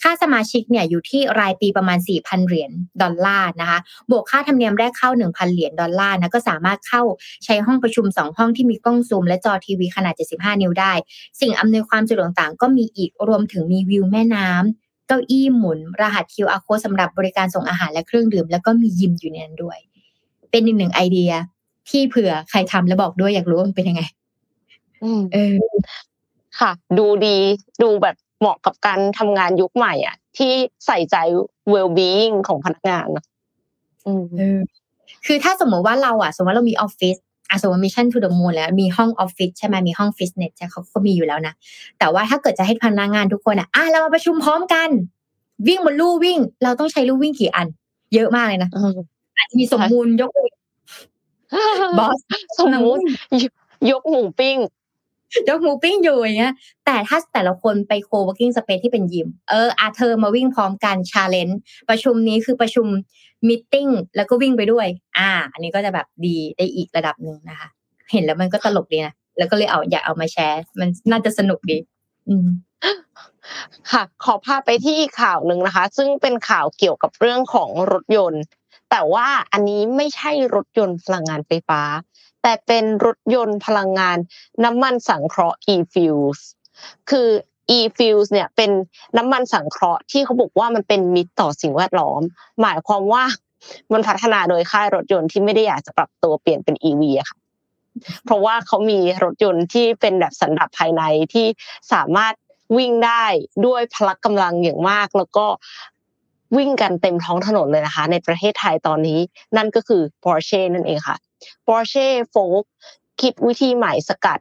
[0.02, 2.70] ค่าสมาชิกเนี่ยอยู่ที่รายปีประมาณ 4,000 เหรียญ
[3.02, 3.78] ดอลลาร์นะคะ
[4.10, 7.02] บวกค่าธรรมเนียมแรกเข้า 1,000 เหรียญดอลลาร์นะก็สามารถเข้า
[7.44, 10.92] ใช้ห้องประชุม 2 ห้องที่มีกล้องซูม และจอทีวีขนาด 75 นิ้วได้
[11.40, 19.78] สิ่งอำนวยความสะดวกต่างก็มีอีกรวมถึงมีวิวแม่น้ำเก้าอี้หมุน รหัส QR code สำหรับบริการส่งอาหารและเครื่องดื่ม แล้วก็มียิมอยู่ในนั้นด้วย
[20.50, 21.32] เป็นอีกหนึ่งไอเดีย
[21.90, 24.02] ที่เผื่อใครทำแล้วบอกด้วยอยากรู้ว่ามันเป็นยังไง
[25.02, 25.54] อืมเออ
[26.60, 27.36] ค่ะ ดูดี
[27.82, 30.52] ดูแบบเหมาะกับการทำงานยุคใหม่ อะ ที่
[30.86, 31.16] ใส่ใจ
[31.72, 33.24] well being ของพนักงานเนาะ
[35.26, 37.16] คือถ้าสมมติว่าเราอะ สมมติว่าเรามีออฟฟิศ
[37.50, 41.54] อะสมมติ Mission To The Moon แล้วมีห้องออฟฟิศใช่ไหมมีห้องฟิตเนสใช่เขาก็มีอยู่แล้วนะ
[41.98, 44.88] แต่ว่าถ้าเกิดจะให้พนักงานทุกคนอะอะเรามาประชุมพร้อมกัน
[45.68, 47.66] วิ่งบนลู่วิ่ง เราต้องใช้ลู่วิ่งกี่อัน
[48.14, 48.70] เยอะมากเลยนะ
[49.36, 50.30] อาจจะมีสมมติยก
[51.98, 52.18] บอส
[52.58, 53.02] สมมติ
[53.90, 54.58] ยกหมูปิ้ง
[55.48, 56.54] ยกหมูปิ้งอยู่อย่างเงี้ย
[56.86, 61.58] แต่ถ้าแต่ละคนไป co-working space ที่เป็นยิม เอออาเธอมาวิ่งพร้อมกัน challenge
[61.88, 62.86] ประชุมนี้คือประชุม
[63.48, 63.74] มิ팅
[64.16, 64.86] แล้วก็วิ่งไปด้วย
[65.18, 67.68] อ่า อันนี้ก็จะแบบดีได้อีกระดับหนึ่งนะคะ
[68.12, 71.78] เห็นแล้วมันก็ตลกดีนะแล้วก็เลยเอาอยากเอามาแชร์ มันน่าจะสนุกดี
[72.28, 72.46] อืม
[73.92, 78.42] ค่ะ ขอพาไปที่ข่าวหนึ่งนะคะ ซึ่งเป็นข่าวเกี่ยวกับเรื่องของรถยนต์
[78.90, 81.80] แต่ว่าอันนี้ไม่ใช่รถยนต์พลังงานไฟฟ้า
[82.42, 84.18] แต่เป็นรถยนต์พลังงาน
[84.64, 86.40] น้ำมันสังเคราะห์ e-fuels
[87.10, 87.28] คือ
[87.76, 88.70] e-fuels เนี่ยเป็น
[89.16, 92.22] น้ำมันสังเคราะห์ที่เขาบอกว่ามันเป็นมิตรต่อสิ่งแวดล้อม
[92.62, 93.24] หมายความว่า
[93.92, 97.38] มันพัฒนาโดยค่ายรถยนต์ที่ไม่ได้อยากจะปรับตัวเปลี่ยนเป็น EV อะค่ะ
[98.24, 101.02] เพราะว่าเขามีรถยนต์ที่เป็นแบบสันดาปภายใน
[101.34, 101.46] ที่
[101.92, 102.34] สามารถ
[102.76, 103.24] วิ่งได้
[103.66, 105.46] ด้วยพละกำลังอย่างมาก แล้วก็
[106.56, 109.20] วิ่งกันเต็มท้องถนนเลยนะคะ ในประเทศไทยตอนนี้
[109.56, 111.16] นั่นก็คือ Porsche นั่นเองค่ะ
[111.66, 112.64] Porsche f o l k
[113.20, 114.38] คิดวิธีใหม่สกัด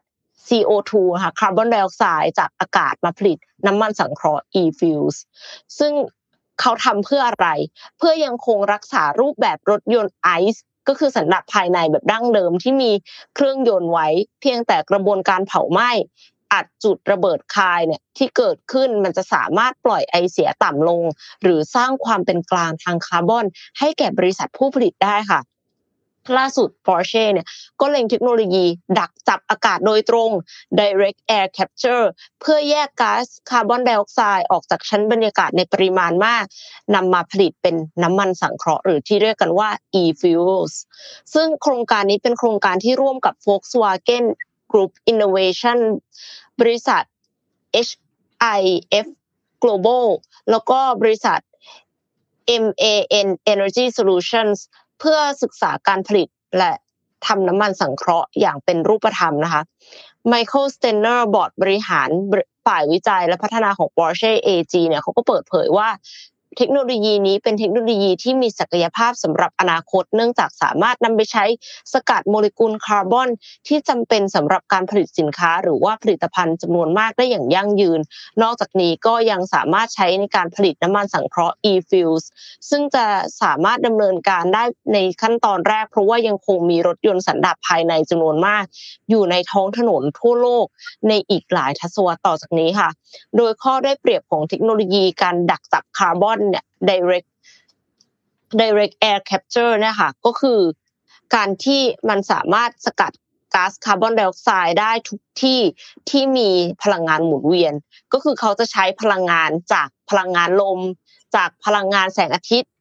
[0.48, 0.92] CO2
[1.24, 3.38] ค่ะคาร์บอนไดออกไซด์จากอากาศมาผลิต
[3.68, 5.18] น้ำมันสังเคราะห์ e-fuels
[5.80, 5.94] ซึ่ง
[6.62, 7.48] เขาทำเพื่ออะไร
[7.98, 12.92] เพื่อยังคงรักษารูปแบบรถยนต์ไอซ์ก็คือสันดาปภายในแบบดั้งเดิมที่มี
[13.36, 14.08] เครื่องยนต์ไว้
[14.42, 15.92] เพียงแต่กระบวนการเผาไหม้
[16.54, 21.02] อัดจุดระเบิดคายเนี่ยที่เกิดขึ้นมันจะสามารถปล่อยไอเสียต่ำลง
[21.44, 23.46] หรือสร้างความเป็นกลางทางคาร์บอน
[23.80, 25.42] ให้แก่บริษัทผู้ผลิตได้ค่ะ
[26.38, 27.48] ล่าสุด Porsche เนี่ย
[27.80, 28.66] ก็เล็งเทคโนโลยี
[29.00, 30.32] ดักจับอากาศโดยตรง
[30.80, 32.06] direct air capture
[32.42, 36.44] เพื่อแยกก๊าซคาร์บอนไดออกไซด์ออกจากชั้นบรรยากาศในปริมาณมาก
[36.96, 39.70] นำมาผลิตเป็นน้ำมันสังเคราะห์หรือที่เรียกกันว่า
[40.02, 40.74] e-fuels
[41.34, 44.26] ซึ่งโครงการนี้เป็นโครงการที่ร่วมกับ Volkswagen
[44.76, 45.78] Group Innovation
[46.62, 47.04] บริษัท
[47.88, 49.08] HIF
[49.64, 50.06] Global
[50.52, 51.40] แล้วก็บริษัท
[52.64, 54.58] MAN Energy Solutions
[55.00, 56.74] เพื่อศึกษาการผลิตและ
[57.26, 59.62] ทำน้ำมันสังเคราะห์อย่างเป็นรูปธรรมนะคะ
[60.28, 62.10] ไมเคิลสไตเนอร์บอร์ดบริหาร
[62.66, 65.90] ฝ่ายวิจัยและพัฒนาของ Porsche AG เนี่ยเขาก็เปิดเผยว่า
[66.58, 71.46] เทคโนโลยีนี้เป็นเทคโนโลยีที่มีศักยภาพสำหรับอนาคต เนื่องจากสามารถนำไปใช้
[71.94, 73.30] สกัดโมเลกุลคาร์บอน
[73.68, 78.00] ที่จำเป็นสำหรับการผลิตสินค้า หรือว่าผลิตภัณฑ์จำนวนมากได้อย่างยั่งยืน
[78.42, 82.24] นอกจากนี้ก็ยังสามารถใช้ในการผลิตน้ำมันสังเคราะห์ e-fuels
[82.70, 83.06] ซึ่งจะ
[83.42, 88.64] สามารถดำเนินการได้ในขั้นตอนแรก เพราะว่ายังคงมีรถยนต์สันดาปภายในจำนวนมาก
[89.10, 90.66] อยู่ในท้องถนนทั่วโลก
[91.08, 92.90] ในอีกหลายทศวรรษต่อจากนี้ค่ะ
[93.38, 97.30] โดยข้อได้เปรียบของเทคโนโลยีการดักจับคาร์บอนเนี่ย direct
[98.62, 100.60] direct air capture เนี่ยค่ะ ก็คือ
[101.36, 103.12] การที่มันสามารถสกัด
[103.54, 105.60] ก๊าซคาร์บอนไดออกไซด์ได้ทุกที่
[106.10, 106.50] ที่มี
[106.84, 107.74] พลังงานหมุนเวียน
[108.14, 110.80] ก็คือเขาจะใช้พลังงานจากพลังงานลม
[111.36, 112.72] จากพลังงานแสงอาทิตย์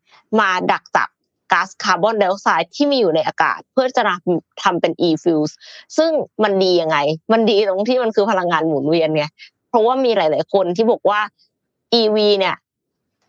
[0.41, 1.09] มาดักจับ
[1.53, 4.03] ก๊าซคาร์บอนไดออกไซด์ที่มีอยู่ในอากาศ เพื่อจะ
[4.63, 5.53] ทำเป็น e-fuels
[5.97, 6.11] ซึ่ง
[6.43, 6.97] มันดียังไง
[7.33, 9.25] มันดีตรงที่มันคือพลังงานหมุนเวียนไง
[9.69, 11.21] เพราะว่ามีหลาย ๆ คนที่บอกว่า
[12.01, 12.57] EV เนี่ย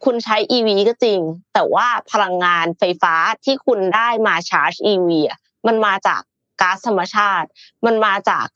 [0.03, 1.19] คุณใช้ EV ก็จริง
[1.53, 6.21] แต่ว่าพลังงานไฟฟ้าที่คุณได้มาชาร์จ EV อะมันมาจาก
[6.61, 7.47] ก๊าซธรรมชาติ
[7.85, 8.47] มันมาจาก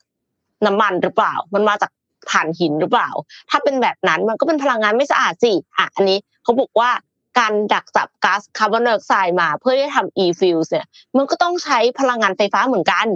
[0.66, 1.90] น้ำมันหรือเปล่า มันมาจาก
[2.30, 3.10] ถ่านหินหรือเปล่า
[3.50, 6.90] ถ้าเป็นแบบนั้นมันก็เป็นพลังงานไม่สะอาดสิอะอันนี้เขาบอกว่า
[7.38, 10.86] การดักจับก๊าซคาร์บอนไดออกไซด์มาเพื่อที่จะทำ e-fuels เนี่ย
[11.16, 13.06] มันก็ต้องใช้พลังงานไฟฟ้าเหมือนกัน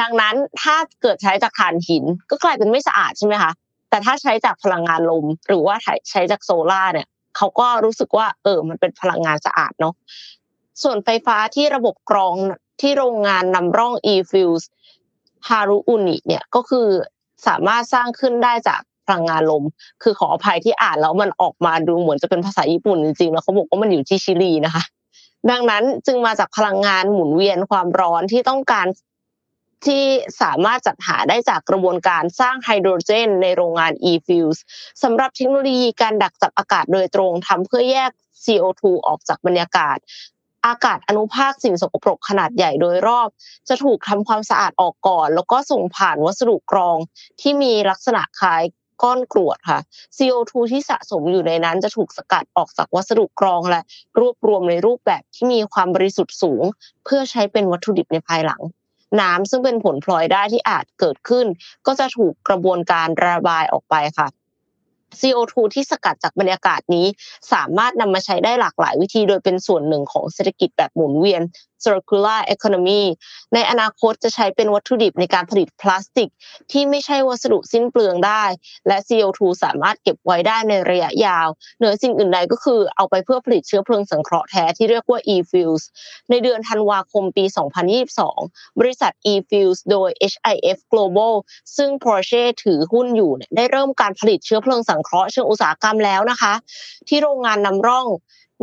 [0.00, 3.52] ดังนั้นถ้าเกิดใช้จากถ่านหินก็กลายเป็นไม่สะอาดใช่ไหมคะ
[3.90, 5.76] แต่ถ้าใช้จากพลังงานลม หรือว่า
[6.10, 9.94] ใช้จากโซล่าเนี่ยเขาก็รู้สึกว่า เออ มันเป็นพลังงานสะอาดเนาะ
[10.82, 12.34] ส่วนไฟฟ้าที่ระบบกรอง
[12.80, 14.64] ที่โรงงานนำร่อง e-fuels
[15.48, 16.88] ฮารุอุนิเนี่ยก็คือ
[17.46, 19.64] สามารถสร้างขึ้นได้จากพลังงานลม
[20.02, 24.84] คือขออภัยที่อ่านแล้วมันออกมาดูเหมือนจะเป็นภาษาญี่ปุ่นจริงๆแล้วเขาบอกว่ามันอยู่ที่ชิลีนะคะ
[25.50, 28.86] ดังนั้นจึงมาจากพลังงานหมุนเวียนความร้อนที่ต้องการ
[29.86, 30.04] ที่
[30.42, 34.58] สามารถจัดหาได้จากกระบวนการสร้างไฮโดรเจน ในโรงงาน e-fuels
[35.02, 38.10] สำหรับเทคโนโลยีการดักจับอากาศโดยตรงทำเพื่อแยก
[38.44, 39.98] CO2 ออกจากบรรยากาศ
[40.66, 43.28] อากาศอนุภาคสิ่งสกปรกขนาดใหญ่โดยรอบ
[43.68, 46.96] จะถูกทำความสะอาดออกก่อน แล้วก็ส่งผ่านวัสดุกรอง
[47.40, 48.62] ที่มีลักษณะคล้าย
[49.02, 49.80] ก้อนกรวดค่ะ
[50.16, 53.80] CO2 ที่สะสมอยู่ในนั้นจะถูกสกัดออกจากวัสดุกรองและ
[54.18, 56.62] รวบรวมในรูปแบบที่มีความบริสุทธิ์สูง
[57.04, 58.62] เพื่อใช้เป็นวัตถุดิบในภายหลัง
[59.20, 61.46] น้ำซึ่งเป็นผลพลอยได้ที่อาจเกิดขึ้น
[61.86, 64.28] ก็จะถูกกระบวนการระบายออกไปค่ะ
[65.20, 67.06] CO2 ที่สกัดจากบรรยากาศนี้
[67.52, 71.42] สามารถนำมาใช้ได้หลากหลายวิธีโดยเป็นส่วนหนึ่งของเศรษฐกิจแบบหมุนเวียน
[71.84, 73.02] circular economy
[73.54, 76.30] ในอนาคตจะใช้เป็นวัตถุดิบในการผลิตพลาสติก
[76.72, 78.44] ที่ไม่ใช่วัสดุสิ้นเปลืองได้
[78.86, 85.82] และ CO2 สามารถเก็บไว้ได้ในระยะยาว เหนือสิ่งอื่นใดก็คือเอาไปเพื่อผลิตเชื้อเพลิงสังเคราะห์แท้ที่เรียกว่า e-fuels
[86.30, 87.44] ในเดือนธันวาคมปี
[88.12, 91.34] 2022 บริษัท e-fuels โดย HIF Global
[91.76, 96.52] ซึ่ง Porsche ถือหุ้นอยู่ได้เริ่มการผลิตเชื้อเพลิงสังเคราะห์เชิงอุตสาหกรรมแล้วนะคะ
[97.08, 98.06] ที่โรงงานนำร่อง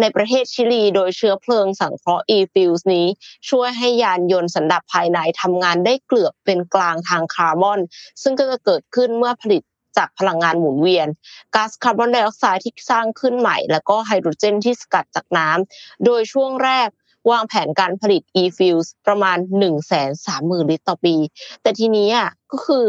[0.01, 3.05] ในประเทศชิลีโดยเชื้อเพลิงสังเคราะห์ e-fuels นี้
[3.49, 7.79] ช่วยให้ยานยนต์สันดาปภายในทำงานได้เกือบเป็นกลางทางคาร์บอน
[8.21, 9.63] ซึ่งก็จะเกิดขึ้นเมื่อผลิต
[9.97, 11.07] จากพลังงานหมุนเวียน
[11.55, 16.89] ก๊าซคาร์บอนไดออกไซด์ที่สร้างขึ้นใหม่ แล้วก็ไฮโดรเจนที่สกัดจากน้ำโดยช่วงแรก
[17.31, 21.15] วางแผนการผลิต e-fuels ประมาณ 1 3 0 0 0 0 ลิตรต่อปี
[21.61, 22.85] แต่ทีนี้อะก็คือ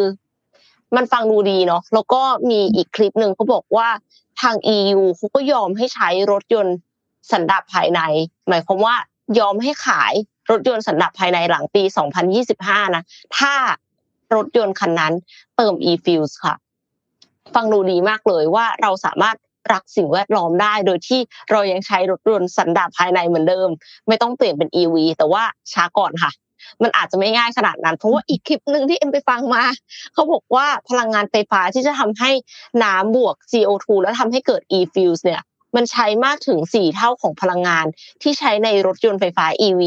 [0.97, 3.89] มันฟังดูดีเนาะแล้วก็มีอีกคลิปหนึ่งเขาบอกว่า
[4.43, 6.77] ทาง EU เขาก็ยอมให้ใช้รถยนต์
[7.33, 8.01] สันดาปภายใน
[8.49, 8.95] หมายความว่า
[9.39, 10.15] ยอมให้ขาย
[10.51, 11.83] รถยนต์สันดาปภายในหลังปี
[12.39, 13.03] 2025 นะ
[13.39, 13.55] ถ้า
[14.35, 15.13] รถยนต์คันนั้น
[15.57, 16.55] เติม e-fuels ค่ะ
[17.55, 19.37] ฟังดูดีมากเลยว่าเราสามารถ
[19.73, 21.21] รักสิ่งแวดล้อมได้ โดยที่
[21.51, 23.69] เรายังใช้รถยนต์สันดาปภายในเหมือนเดิม
[24.09, 26.33] ไม่ต้องเปลี่ยนเป็น EV แต่ว่าช้าก่อนค่ะ
[26.83, 29.65] มันอาจจะไม่ง่ายขนาดนั้น เพราะว่าอีกคลิปหนึ่งที่เอ็มไปฟังมา
[30.13, 32.31] เขาบอกว่าพลังงานไฟฟ้าที่จะทำให้
[32.85, 35.43] น้ำบวก CO2 แล้วทำให้เกิด e-fuels เนี่ย
[35.77, 37.87] มันใช้มากถึงสี่เท่าของพลังงาน
[38.23, 39.83] ที่ใช้ในรถยนต์ไฟฟ้า EV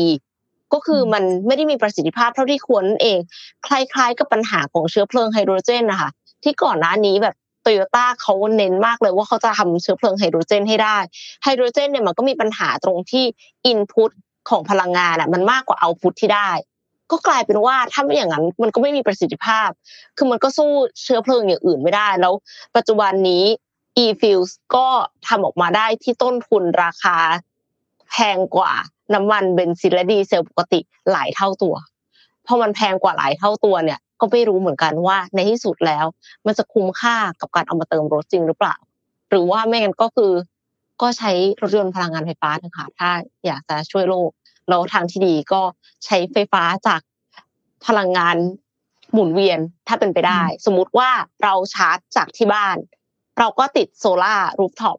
[0.74, 3.20] ก็คือมันไม่ได้มีประสิทธิภาพเท่าที่ควรนั่นเอง
[3.66, 6.10] คล้ายๆ กับปัญหาของเชื้อเพลิงไฮโดรเจนนะคะ
[6.44, 10.98] ที่ก่อนหน้านี้แบบโตโยต้าเขาเน้นมากเลยว่าเขาจะทำเชื้อเพลิงไฮโดรเจนให้ได้
[11.44, 13.26] ไฮโดรเจนเนี่ยมันก็มีปัญหาตรงที่
[13.66, 14.12] อินพุต
[14.50, 16.50] ของพลังงานอะมันมากกว่าเอาพุตที่ได้
[17.12, 19.70] ก็กลายเป็นว่าถ้าไม่อย่างนั้นมันก็ไม่มีประสิทธิภาพ
[20.18, 20.70] คือมันก็สู้
[21.02, 22.34] เชื้อเพลิงอย่างอื่นไม่ได้แล้ว
[22.76, 23.44] ปัจจุบันนี้
[24.04, 24.88] e-fuels ก็
[25.28, 27.18] ทำออกมาได้ที่ต้นทุนราคา
[28.12, 28.72] แพงกว่า
[29.14, 30.80] น้ำมันเบนซินและดีเซลปกติ
[31.12, 31.76] หลายเท่าตัว
[32.46, 36.06] พอมันแพงกว่าหลายเท่าตัวเนี่ย ก็ไม่รู้เหมือนกันว่าในที่สุดแล้ว
[36.46, 38.76] มันจะคุ้มค่ากับการเอามาเติมรถจริงหรือเปล่า
[39.30, 40.32] หรือว่าไม่งั้นก็คือ
[41.02, 41.32] ก็ใช้
[41.62, 43.10] รถยนต์พลังงานไฟฟ้าเถอะค่ะถ้า
[43.46, 44.30] อยากจะช่วยโลก
[44.70, 45.62] แล้วทางที่ดีก็
[46.06, 47.02] ใช้ไฟฟ้าจาก
[47.86, 48.36] พลังงาน
[49.14, 51.10] หมุนเวียนถ้าเป็นไปได้ สมมุติว่า
[51.44, 52.78] เราชาร์จจากที่บ้าน
[53.42, 54.98] เราก็ติดโซลารูฟท็อป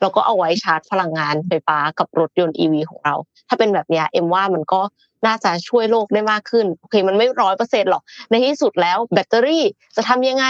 [0.00, 3.14] แล้วก็เอาไว้ชาร์จพลังงานไฟฟ้ากับรถยนต์ EV ของเรา
[3.48, 4.80] ถ้าเป็นแบบนี้เอ็มว่ามันก็
[5.26, 9.64] น่าจะช่วยโลกได้มากขึ้นโอเคมันไม่ร้อยเปอร์เซ็นต์หรอกในที่สุดแล้วแบตเตอรี่
[9.96, 10.44] จะทำยังไง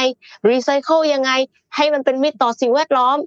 [0.51, 1.31] รีไซเคิลยังไง
[1.77, 3.19] ให้มันเป็นมิตรต่อสิ่งแวดล้อม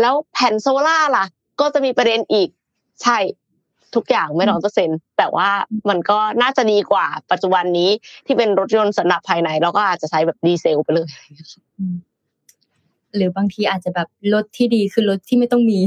[0.00, 1.26] แล้วแผ่นโซล่าล่ะ
[1.60, 2.48] ก็จะมีประเด็นอีก
[3.02, 3.18] ใช่
[3.94, 5.48] ทุกอย่างไม่ร้อยเปอร์เซ็นต์แต่ว่า
[5.88, 7.90] มันก็น่าจะดีกว่าปัจจุบันนี้
[8.26, 11.08] ที่เป็นรถยนต์สันดาปภายในแล้วก็อาจจะใช้แบบดีเซลไปเลย
[13.16, 15.80] หรือบางทีอาจจะแบบรถที่ดีคือรถที่ไม่ต้องมี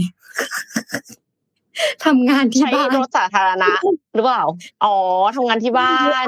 [2.05, 3.71] ทำงานที่บ้านรถสาธารณะ
[4.15, 4.43] หรือเปล่า
[4.84, 4.95] อ๋อ
[5.36, 6.25] ทำงานที่บ้าน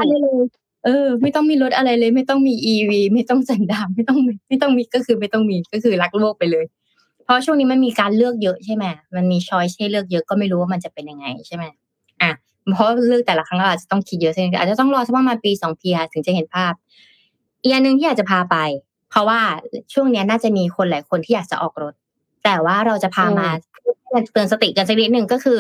[0.86, 6.66] เออ ไม่ต้องมีรถอะไรเลย ไม่ต้องมีอีวีไม่ต้องสันดาไม่ต้องไม่ต้องมีก็คือไม่ต้องมีก็คือรักโลกไปเลย
[7.24, 8.86] เพราะช่วงนี้มันมีการเลือกเยอะใช่ไหม
[9.16, 11.64] มันมีช้อยให้เลือกเยอะก็ไม่รู้ว่ามันจะเป็นยังไงใช่ไหม
[12.22, 12.32] อะ
[12.74, 16.74] เพราะเลือกแต่ละครั้งเราอาจจะต้องคิดเยอะใช่ไหมอาจจะต้องรอสักประมาณปีสองปีถึงจะเห็นภาพ
[17.62, 18.56] อีกอันหนึ่งที่อยากจะพาไป
[19.10, 19.40] เพราะว่า
[19.94, 21.94] ช่วงนี้น่าจะมีคนหลายคนที่อยากจะออกรถ
[22.44, 23.48] แต่ว่าเราจะพามา
[24.32, 25.60] เตือนสติกันสักนิดหนึ่งก็คือ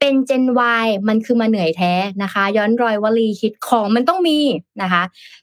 [0.00, 0.44] เป็นเจน
[0.84, 4.38] Y มันคือมาเหนื่อยแท้นะคะ ย้อนรอยวลีฮิตของมันต้องมี
[4.82, 5.02] นะคะ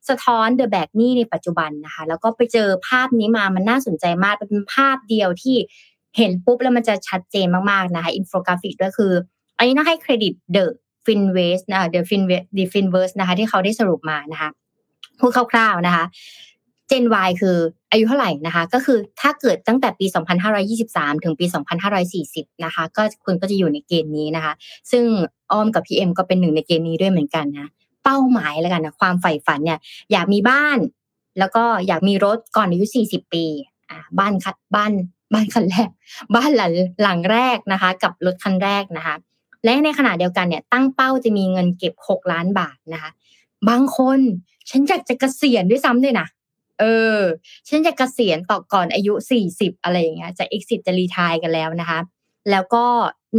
[0.09, 5.55] สะท้อน the แบกหนี้ในปัจจุบันนะคะ แล้วก็ไปเจอภาพนี้มามันน่าสนใจมากเป็นภาพเดียวที่
[6.17, 9.11] เห็นปุ๊บแล้วมันจะชัดเจนมากๆนะคะอินโฟกราฟิกก็คือ
[9.57, 10.71] อันนี้ต้องให้เครดิต The
[11.05, 14.49] Finvest นะ The Finvest ดี Finvest นะคะ ที่เขาได้สรุปมานะคะ
[15.19, 16.05] พูดคร่าวๆนะคะ
[16.89, 17.57] Gen Y คือ
[17.91, 20.05] อายุเท่าไหร่นะคะ ก็คือถ้าเกิดตั้งแต่ปี
[20.65, 21.45] 2523 ถึงปี
[22.05, 24.53] 2540 นะคะ ก็คุณก็จะอยู่ในเกณฑ์นี้นะคะ
[24.91, 25.05] ซึ่ง
[25.51, 27.67] อ้อมกับพี่เอ็มก็เป็นหนึ่งในเกณฑ์นี้ด้วยเหมือนกันนะ
[28.03, 29.79] เป้าหมายแล้วกันนะความใฝ่ฝันเนี่ย
[30.11, 30.79] อยากมีบ้าน
[31.39, 33.45] แล้วก็อยากมีรถก่อนอายุ 40 ปี
[33.89, 34.91] อ่าบ้านคัดบ้าน
[35.33, 35.89] บ้านคันแรก
[36.35, 39.15] บ้านหลังหลังแรกนะคะ กับรถคันแรกนะคะ
[39.63, 43.11] และในขณะเดียวกันเนี่ย ตั้งเป้าจะมีเงินเก็บ 6 ล้านบาทนะคะ
[43.69, 44.19] บางคน
[44.69, 46.27] ฉันอยากจะเกษียณด้วยซ้ำเลยนะ
[46.79, 46.83] เอ
[47.17, 47.19] อ
[47.67, 51.99] ฉันจะเกษียณต่อก่อนอายุสี่สิบอะไรอย่างเงี้ยจะ exit จะรีทายกันแล้วนะคะ
[52.51, 52.85] แล้วก็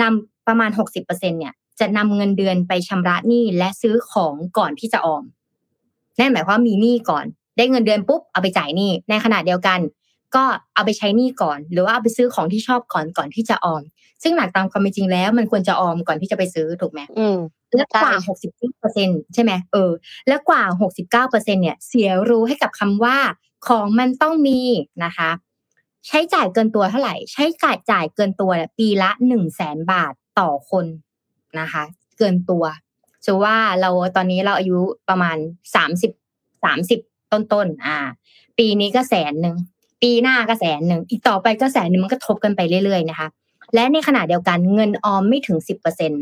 [0.02, 5.24] นำประมาณหกสิบเปอร์เซ็นเนี่ยจะนำเงินเดือนไปชำระหนี้และซื้อของก่อนที่จะออม
[6.18, 7.24] นั่นหมายความมีหนี้ก่อน
[7.56, 9.80] ได้เงินเดือนปุ๊บเอาไปจ่ายหนี้ในขณะเดียวกัน
[10.34, 13.82] ก็เอาไปใช้หนี้ก่อน หรือว่าเอาไปซื้อของที่ชอบก่อนก่อนที่จะออม
[14.22, 17.38] ซึ่งหลักตามความเป็นจริงแล้ว มันควรจะออมก่อนที่จะไปซื้อถูกไหมอืม
[17.76, 18.12] และกว่า
[18.46, 19.90] 69เปอร์เซ็นใช่ไหมเออ
[20.28, 23.18] และกว่า69เปอร์เซ็นเนี่ย เสียรู้ให้กับคำว่า
[23.68, 24.60] ของมันต้องมี
[25.04, 25.30] นะคะ
[26.06, 30.86] ใช้จ่ายเกินตัวเท่าไหร่ ใช้จ่ายจ่ายเกินตัวปีละหนึ่งแสนบาทต่อคน
[31.60, 31.82] นะคะ
[32.18, 32.64] เกินตัว
[33.24, 35.36] จะว่าเราตอนนี้เราอายุประมาณ
[35.74, 36.12] สามสิบ
[36.64, 37.00] สามสิบ
[37.32, 37.98] ต้นๆอ่า
[38.58, 39.56] ปีนี้ก็แสนหนึ่ง
[40.02, 43.28] ปีหน้าก็แสนหนึ่ง อีกต่อไปก็แสนหนึ่งมันก็ทบกันไปเรื่อยๆนะคะ
[43.74, 46.12] และในขณะเดียวกันเงินออมไม่ถึงสิบเปอร์เซ็น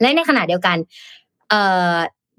[0.00, 0.76] และในขณะเดียวกัน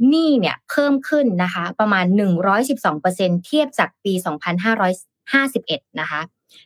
[0.10, 4.94] หนี้เนี่ยเพิ่มขึ้นนะคะประมาณหนึ่งร้อยสิบสองเปอร์เซ็นเทียบจากปีสองพันห้าร้อย
[5.34, 6.22] ห้าสิบเอ็ดนะคะ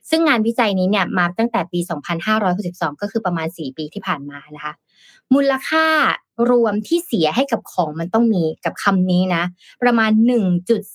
[0.10, 1.80] ซึ่งงานวิจัยนี้เนี่ยมาตั้งแต่ปี
[2.40, 4.74] 2562 ก็คือประมาณ 4 ปีที่ผ่านมานะคะ
[5.34, 5.88] มูลค่า
[6.50, 9.44] รวมที่เสียให้กับของมันต้องมีกับคำนี้นะ
[9.84, 10.12] ประมาณ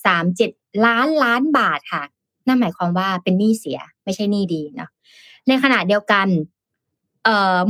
[0.01, 2.03] 1.37 ล้านล้านบาทค่ะ
[2.47, 4.91] นั่นหมายความว่าเป็นหนี้เสียไม่ใช่หนี้ดีเนาะ
[5.49, 6.27] ในขณะเดียวกัน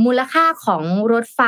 [0.05, 1.41] มูลค่าของรถไฟ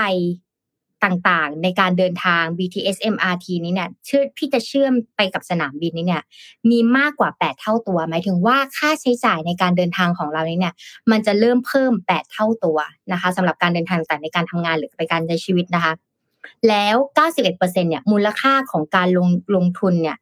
[1.03, 6.23] ต่างๆ ในการเดินทาง BTS MRT นี้เนี่ยเชื่อพี่จะเชื่อมไปกับสนามบินนี้เนี่ย
[6.69, 10.73] มีมากกว่า 8 เท่าตัว หมายถึงว่าค่าใช้จ่ายในการเดินทางของเรานี้เนี่ย
[11.11, 12.77] มันจะเริ่มเพิ่ม 8 เท่าตัว
[13.11, 15.93] นะคะสำหรับการเดินทางต่างในการทำงานหรือไปการใช้ชีวิตนะคะ
[16.67, 16.95] แล้ว
[17.47, 20.17] 91%เนี่ยมูลค่าของการลงลงทุนเนี่ย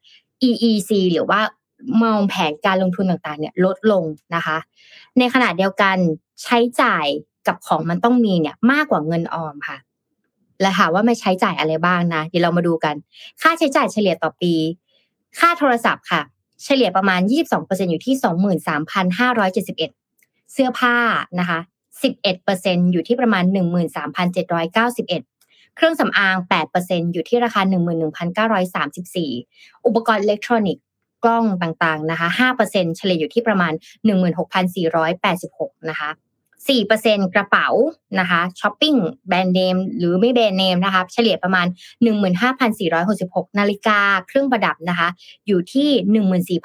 [0.47, 1.39] EEC หรือว่า
[2.03, 4.03] มองแผนการลงทุนต่างๆ เนี่ยลดลง
[4.35, 4.57] นะคะ
[5.17, 5.97] ในขณะเดียวกัน
[6.43, 7.07] ใช้จ่าย
[7.47, 9.77] กับของมันต้องมีเนี่ยมากกว่าเงินออมค่ะ
[10.61, 12.95] และถามว่าไม่ใช้จ่ายอะไรบ้างนะเดี๋ยวเรามาดูกัน
[13.41, 14.53] ค่าใช้จ่ายเฉลี่ยต่อปี
[15.39, 16.21] ค่าโทรศัพท์ค่ะ
[16.63, 17.21] เฉลี่ยประมาณ
[17.55, 18.15] 22%อยู่ที่
[19.73, 20.95] 23,571 เสื้อผ้า
[21.39, 21.59] นะคะ
[22.25, 23.43] 11%อยู่ที่ประมาณ
[23.99, 26.35] 13,791 เครื่องสำอาง
[26.75, 27.61] 8%อยู่ที่ราคา
[28.53, 30.85] 11,934 อุปกรณ์อิเล็กทรอนิกส์
[31.23, 32.27] กล้องต่างๆนะคะ
[32.63, 33.73] 5%เฉลี่ยอยู่ที่ประมาณ
[35.01, 36.09] 16,486 นะคะ
[36.67, 37.67] 4%กระเป๋า
[38.19, 38.95] นะคะช้อปปิ้ง
[39.27, 41.67] แบรนด์เนมหรือไม่แบรนด์เนมนะคะเฉลี่ยประมาณ
[42.61, 45.09] 15,466 นาฬิกาเครื่องประดับนะคะ
[45.47, 46.59] อยู่ที่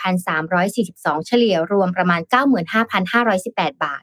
[0.76, 2.20] 14,342 เฉลี่ยรวมประมาณ
[3.02, 4.02] 95,518 บาท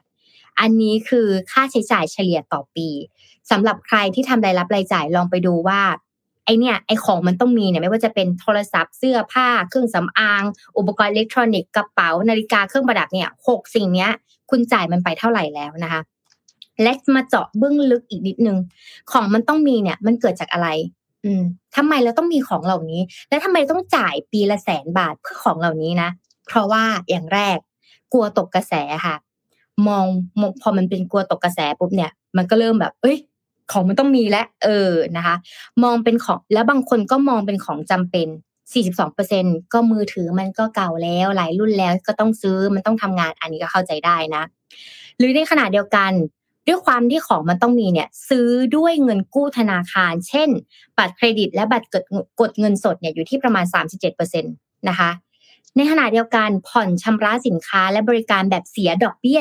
[0.60, 2.88] อันนี้คือค่าใช้จ่ายเฉลี่ยต่อปี
[3.50, 5.82] สำหรับใครที่ทำรายรับรายจ่ายลองไปดูว่า
[6.44, 10.42] ไอเนี่ยไอของมันต้องมีเนี่ยไม่ว่าจะเป็นโทรศัพท์เสื้อผ้าเครื่องสำอาง
[10.78, 14.10] อุปกรณ์อิเล็กทรอนิกส์กระเป๋านาฬิกาเครื่องประดับเนี่ยหกสิ่งเนี้ย
[14.52, 16.00] คุณจ่ายมันไปเท่าไหร่แล้วนะคะ
[16.82, 18.58] และมาเจาะเบื้องลึกอีกนิดนึง
[19.12, 20.68] ของมันต้องมีเนี่ย มันเกิดจากอะไร
[21.24, 21.42] อืม
[21.76, 26.08] ทำไมเราต้องมีของเหล่านี้ และทำไมต้องจ่ายปีละแสนบาทเพื่อของเหล่านี้นะ
[26.46, 27.58] เพราะว่าอย่างแรก
[28.12, 28.74] กลัวตกกระแส
[29.06, 29.14] ค่ะ
[29.88, 30.04] มอง
[30.62, 33.18] พอมันเป็นกลัวตกกระแสปุ๊บเนี่ย มันก็เริ่มแบบ เอ้ย
[33.72, 35.36] ของมันต้องมีและเออนะคะ
[35.82, 38.28] มองเป็นของแล้วบางคนก็มองเป็นของจำเป็น
[39.18, 44.42] 42%ก็มือถือมันก็เก่าแล้วหลายรุ่นแล้วก็ต้องซื้อมันต้องทำงานอันนี้ก็เข้าใจได้นะ
[45.18, 46.12] หรือในขณะเดียวกัน
[46.68, 50.48] ด้วยความที่ของมันต้องมีเนี่ยซื้อด้วยเงินกู้ธนาคาร เช่น
[50.98, 52.04] บัตรเครดิตและบัตรกด
[52.40, 53.64] กดเงินสดเนี่ยอยู่ที่ประมาณ
[54.06, 55.10] 37%นะคะ
[55.76, 59.40] ในขณะเดียวกันผ่อนชำระสินค้าและบริการแบบเสียดอกเบี้ย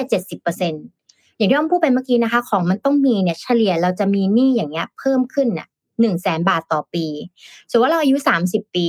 [0.69, 5.67] 70%อย่างที่อ้อมพูดไปเมื่อกี้นะคะ ของมันต้องมีเนี่ยเฉลี่ยเราจะมีหนี้อย่างเงี้ยเพิ่มขึ้นเนี่ย
[5.99, 7.05] หนึ่งแสนบาทต่อปี
[7.69, 8.15] สมมติว่าเราอายุ
[8.47, 8.87] 30 ปี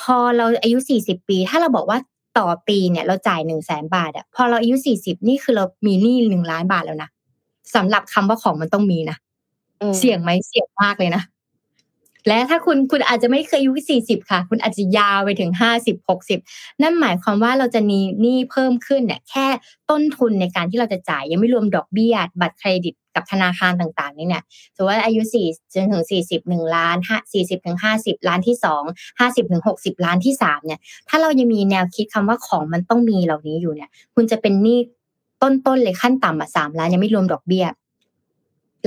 [0.00, 1.98] พอเราอายุ40ปี ถ้าเราบอกว่า
[2.38, 7.10] ต่อปีเนี่ยเราจ่ายหนึ่งแสนบาทอะพอเราอายุ40นี่คือเรามีหนี้หนึ่งล้านบาทแล้วนะ
[7.74, 9.16] สำหรับคำว่าของมันต้องมีนะ
[9.80, 11.22] อืมเสี่ยงไหมเสี่ยงมากเลยนะ
[12.26, 16.40] และถ้าคุณคุณอาจจะไม่เคยอายุสี่สิบค่ะ คุณอาจจะยาวไปถึงห้าสิบหกสิบ
[16.82, 19.46] นั่นหมายความว่าเราจะมีหนี้เพิ่มขึ้นเนี่ยแค่
[19.90, 24.42] ต้นทุนในการที่เราจะจ่ายยังไม่รวมดอกเบี้ย บัตรเครดิต กับธนาคารต่างๆนี่เนี่ย
[24.74, 28.82] สมมติว่าอายุสี่จนถึงสี่สิบหนึ่งล้านห้าสี่สิบถึงห้าสิบล้านที่สอง
[29.20, 34.78] ห้าสิบถึงหกสิบล้านที่สามเนี่ยถ้าเรายังมีแนวคิดคำว่าของมันต้องมีเหล่านี้อยู่เนี่ย คุณจะเป็นหนี้
[35.42, 37.66] ต้นๆเลยขั้นต่ำอะสามล้านยังไม่รวมดอกเบี้ย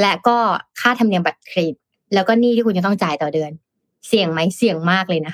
[0.01, 0.37] และก็
[0.79, 1.75] ค่าธรรมเนียมบัตรเครดิต
[2.13, 3.51] แล้วก็หนี้ที่คุณจะต้องจ่ายต่อเดือน
[4.07, 5.33] เสี่ยงไหมเสี่ยงมากเลยนะ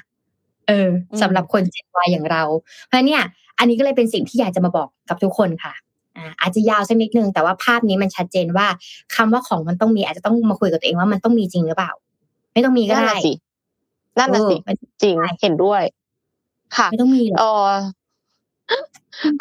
[0.67, 0.89] เออ
[1.21, 2.43] สำหรับคนเจนวายอย่างเรา
[2.85, 3.21] เพราะเนี่ย
[3.59, 5.73] อันนี้ก็เลยเป็นสิ่งที่อยากจะมาบอกกับทุกคนค่ะ
[6.17, 8.67] อ่าอาจจะยาวสักนิดนึงแต่ว่าภาพนี้มันชัดเจนว่า
[9.15, 11.91] คำว่าของมันต้องมี อาจจะต้องมาคุยกับตัวเองว่ามันต้องมีจริงหรือเปล่า
[12.53, 13.33] ไม่ต้องมีก็นั่นได้น่ะสิ
[14.19, 15.81] นั่นน่ะสิเออมันจริงเห็นด้วย
[16.77, 17.71] ค่ะไม่ต้องมีหรอกเออ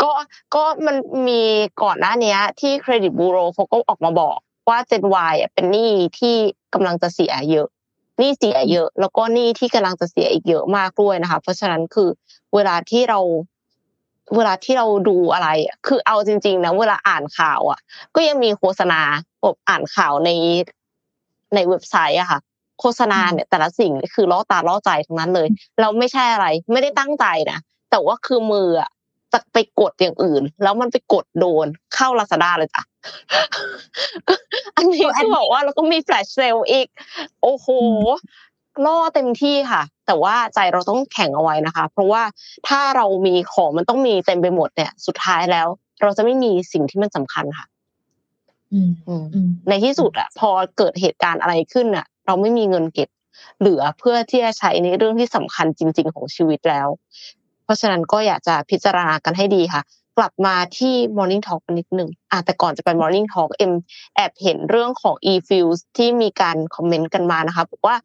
[0.02, 0.10] ก็
[0.54, 0.96] ก็มัน
[1.28, 1.42] มี
[1.82, 6.36] ก่อนหน้าเนี้ย ที่เครดิตบูโรเขาก็ออกมาบอกว่า Gen Y อะเป็นหนี้ที่
[6.74, 7.68] กำลังจะเสียเยอะ
[8.18, 12.08] หนี้เสียเยอะ แล้วก็หนี้ที่กำลังจะเสียอีกเยอะมากด้วยนะคะ เพราะฉะนั้นคือ
[12.54, 13.20] เวลาที่เรา
[14.34, 17.78] เวลาที่เราดูอะไรอะคือเอาจริง ๆนะเวลาอ่านข่าวอะ
[18.14, 19.00] ก็ยังมีโฆษณา
[19.42, 20.30] แบบอ่านข่าวใน
[21.54, 22.40] ในเว็บไซต์อะค่ะ
[22.80, 25.48] โฆษณาเนี่ยแต่ละสิ่งนี่คือล่อตาล่อใจทั้งนั้นเลย
[25.80, 27.58] เราไม่ใช่อะไร ไม่ได้ตั้งใจนะ
[27.90, 28.90] แต่ว่าคือมืออะ
[29.32, 32.82] จะไปกดอย่างอื่น แล้วมันไปกดโดนเข้าลาซาด้าเลยจ้ะ
[34.76, 36.88] อันนี้คือบอกว่าแล้วก็มีแฟลชเซลอีก
[37.42, 37.68] โอ้โห
[38.84, 42.22] ล่อเต็มที่ค่ะ แต่ว่าใจเราต้องแข็งเอาไว้นะคะ เพราะว่า
[42.68, 45.66] ถ้าเรามีของมันต้องมีเต็มไปหมดเนี่ย สุดท้ายแล้ว
[46.02, 47.66] เราจะไม่มีสิ่งที่มันสำคัญค่ะ
[48.72, 53.08] อืมอืมอืมในที่สุดอะพอเกิดเหตุการณ์อะไรขึ้นอะเราไม่มีเงินเก็บ
[53.58, 56.88] เหลือเพื่อที่จะใช้ในเรื่องที่สำคัญจริง ๆ ของชีวิตแล้ว
[57.64, 59.82] เพราะฉะนั้นก็อยากจะพิจารณากันให้ดีค่ะ
[60.18, 63.72] กลับมาที่ Morning Talk นิดหนึ่งอะแต่ก่อนจะไป Morning Talk เอ็ม
[64.14, 67.96] แอบเห็นเรื่องของ e-fuels ที่มีการคอมเมนต์กันมานะคะบอกว่า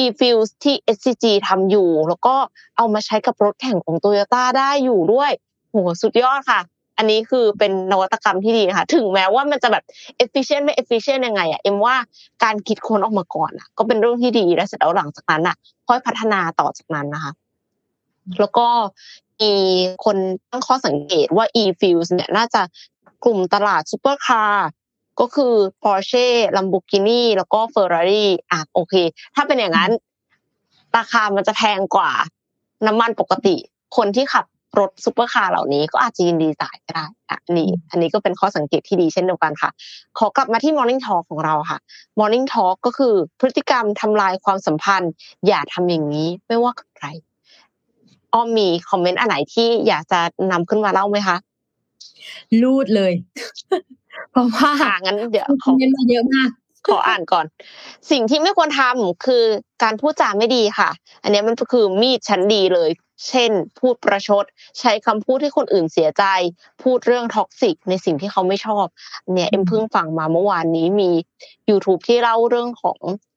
[0.00, 2.34] e-fuels ที่ SCG ทำอยู่ แล้วก็
[2.76, 5.30] เอามาใช้กับรถแข่งของ Toyota ได้อยู่ด้วย
[5.70, 6.60] โหสุดยอดค่ะ
[6.98, 9.84] อันนี้คือเป็นนวัตกรรมที่ดีค่ะ ถึงแม้ว่ามันจะแบบ
[10.24, 11.96] efficient ไม่ efficient ยังไงอะเอ็มว่า
[12.44, 15.56] การคิดค้นออกมาก่อนอะก็เป็นเรื่องที่ดีแล้วเสร็จแล้วหลังจากนั้นอะ
[15.88, 17.32] ค่อยพัฒนาต่อจากนั้นนะคะ
[18.40, 18.66] แล้วก็
[19.42, 19.54] มี
[20.04, 20.16] คน
[20.50, 22.62] ตั้งข้อสังเกตว่า e-fuels เนี่ยน่าจะ
[23.24, 24.68] กลุ่มตลาดซูเปอร์คาร์
[25.20, 26.26] ก็คือ Porsche
[26.56, 28.94] Lamborghini แล้วก็ Ferrari อะโอเค
[29.34, 29.90] ถ้าเป็นอย่างนั้น
[30.96, 32.10] ราคามันจะแพงกว่า
[32.86, 33.56] น้ำมันปกติ
[33.96, 34.46] คนที่ขับ
[34.78, 39.70] รถซูเปอร์คาร์เหล่านี้ก็อาจจะยินดีจ่ายก็ได้อะอันนี้ อันนี้ก็เป็นข้อสังเกตที่ดีเช่นเดียวกันค่ะ
[40.18, 41.78] ขอกลับมาที่ Morning Talk ของเราค่ะ
[42.18, 45.12] Morning Talk ก็คือพฤติกรรมทำลายความสัมพันธ์
[45.46, 47.06] อย่าทำอย่างนี้ไม่ว่ากับใคร
[48.34, 50.20] อ้อมมีคอมเมนต์อันไหนที่อยากจะ
[50.50, 51.36] นำขึ้นมาเล่าไหมคะ
[52.62, 53.12] ลูดเลย
[54.30, 56.48] เพราะว่าอ่างั้นเดี๋ยวขอคอมเมนต์มาเยอะมาก
[56.88, 57.44] ขออ่านก่อน
[58.10, 59.44] สิ่งที่ไม่ควรทำคือ
[59.82, 60.90] การพูดจาไม่ดีค่ะ
[61.22, 62.90] อันนี้มันก็คือมีดชั้นดีเลย
[63.28, 64.44] เช่น พูดประชด
[64.80, 66.24] ใช้คำพูดที่คนอื่นเสียใจ
[66.82, 68.86] พูดเรื่อง toxic ในสิ่งที่เขาไม่ชอบ
[69.32, 71.10] เนี่ยเอ็มเพิ่งฟังมาเมื่อวานนี้มี
[71.70, 73.27] YouTube ที่เล่าเรื่องของเอ่อ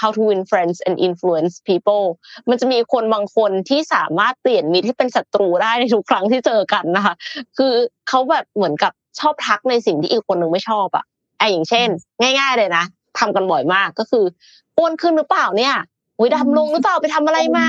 [0.00, 2.04] how to win friends and influence people
[2.48, 7.14] มันจะมีคนบางคนที่สามารถเปลี่ยนมิตรให้เป็นศัตรูได้ในทุกครั้งที่เจอกันนะคะ
[7.58, 7.72] คือ
[8.08, 11.04] เขาแบบเหมือนกับชอบทักในสิ่งที่อีกคนหนึ่งไม่ชอบอะ
[11.38, 11.88] ไออย่างเช่น
[12.20, 12.84] ง่าย ๆเลยนะ
[13.18, 14.24] ทำกันบ่อยมากก็คือ
[14.76, 15.74] อ้วนขึ้นหรือเปล่าเนี่ย
[16.18, 17.66] อุ้ยดำลงหรือเปล่าไปทำอะไรมา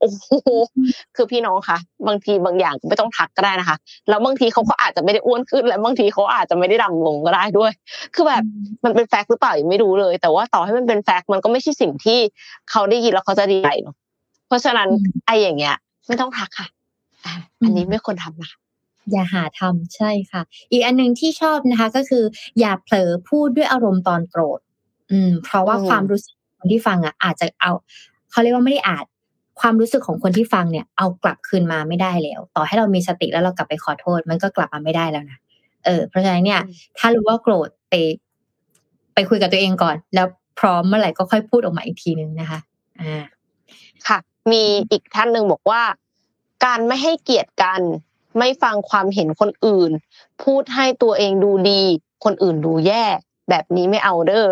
[0.00, 0.26] โอ้โห
[1.16, 1.78] คือพี่น้องคะ
[2.08, 3.76] บางทีบางอย่างไม่ต้องทักก็ได้นะคะ
[4.08, 7.72] แล้วบางทีเขาก็อาจจะไม่ได้อ้วนขึ้น และบางทีเขาอาจจะไม่ได้ดำลงก็ได้ด้วย
[8.14, 8.42] คือแบบ
[8.84, 12.18] มันเป็นแฟกต์หรือเปล่ายังไม่รู้เลย แต่ว่าต่อให้มันเป็นแฟกต์มันก็ไม่ใช่สิ่งที่
[12.70, 13.94] เขาได้ยินแล้วเขาจะดีใจเนาะ
[14.46, 15.76] เพราะฉะนั้นอืมไออย่างเงี้ย
[16.08, 16.66] ไม่ต้องทักค่ะ
[17.26, 17.34] อะ
[17.64, 18.58] อันนี้ไม่ควรทำนะคะ
[19.12, 22.24] อย่าหาทำใช่ค่ะ อีกอันหนึ่งที่ชอบนะคะ ก็คือ
[22.60, 24.60] อย่าเผลอพูดด้วยอารมณ์ตอนโกรธ
[25.10, 27.72] อืม เพราะว่าอืมความรู้สึกของคนที่ฟังอะ อาจจะเอา
[28.30, 29.04] เขาเรียกว่าไม่ได้อาจ
[29.60, 35.38] ความรู้สึกของคนที่ฟังเนี่ยเอากลับคืนมาไม่ได้แล้ว ต่อให้เรามีสติแล้วเรากลับไปขอโทษ มันก็กลับมาไม่ได้แล้วนะ
[35.84, 36.60] เออ เพราะฉะนั้นเนี่ย
[36.98, 37.94] ถ้ารู้ว่าโกรธไป
[39.14, 40.26] ไปคุยกับตัวเองก่อน แล้ว
[40.60, 42.60] พร้อมเมื่อไหร่ก็ค่อยพูดออกมาอีกทีนึงนะคะ
[43.00, 43.24] อ่า
[44.06, 44.18] ค่ะ
[44.50, 45.82] มีอีกท่านหนึ่งบอกว่า
[46.64, 47.80] การไม่ให้เกียรติกัน
[48.38, 49.90] ไม่ฟังความเห็นคนอื่น
[50.44, 51.82] พูดให้ตัวเองดูดี
[52.24, 53.04] คนอื่นดูแย่
[53.50, 54.46] แบบนี้ไม่เอาเด้อ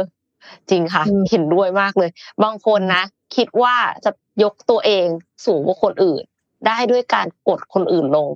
[0.71, 2.11] จริงค่ะอืมเห็นด้วยมากเลย
[2.43, 3.03] บางคนนะ
[3.37, 4.11] คิดว่าจะ
[4.43, 5.07] ยกตัวเอง
[5.47, 6.23] สูงกว่าคนอื่น
[6.67, 8.29] ได้ด้วยการกดคนอื่นลง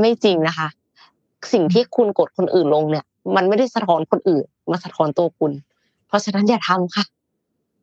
[0.00, 0.68] ไม่จริงนะคะ
[1.52, 3.04] สิ่งที่คุณกดคนอื่นลงเนี่ย
[3.36, 5.52] มันไม่ได้สะท้อนคนอื่น มาสะท้อนตัวคุณ
[6.06, 7.04] เพราะฉะนั้นอย่าทำค่ะ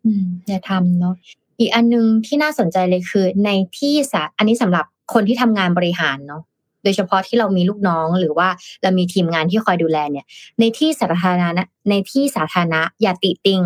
[0.05, 1.15] อืมอย่าทำเนาะ
[1.59, 6.41] อีกอันหนึงที่น่าสนใจเลยคือ ในที่สาอันนี้สำหรับคนที่ทำงานบริหารเนาะ
[6.83, 8.47] โดยเฉพาะที่เรามีลูกน้องหรือว่า
[8.81, 10.25] เรามีทีมงานที่คอยดูแลเนี่ย
[10.59, 13.61] ในที่สาธารณะในที่สาธารณะอย่าติติง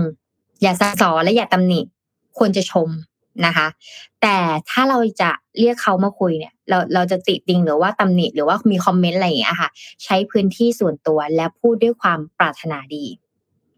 [0.62, 1.82] อย่าสั่งสอนและอย่าตำหนิ
[2.38, 2.90] ควรจะชม
[3.46, 3.68] นะคะ
[4.22, 4.38] แต่
[4.70, 9.70] ถ้าเราจะเรียกเขามาคุยเนี่ย เราเราจะติติงหรือว่าตำหนิหรือว่ามีคอมเมนต์อะไรอย่างเงี้ยค่ะ
[10.04, 13.06] ใช้พื้นที่ส่วนตัวและพูดด้วยความปรารถนาดี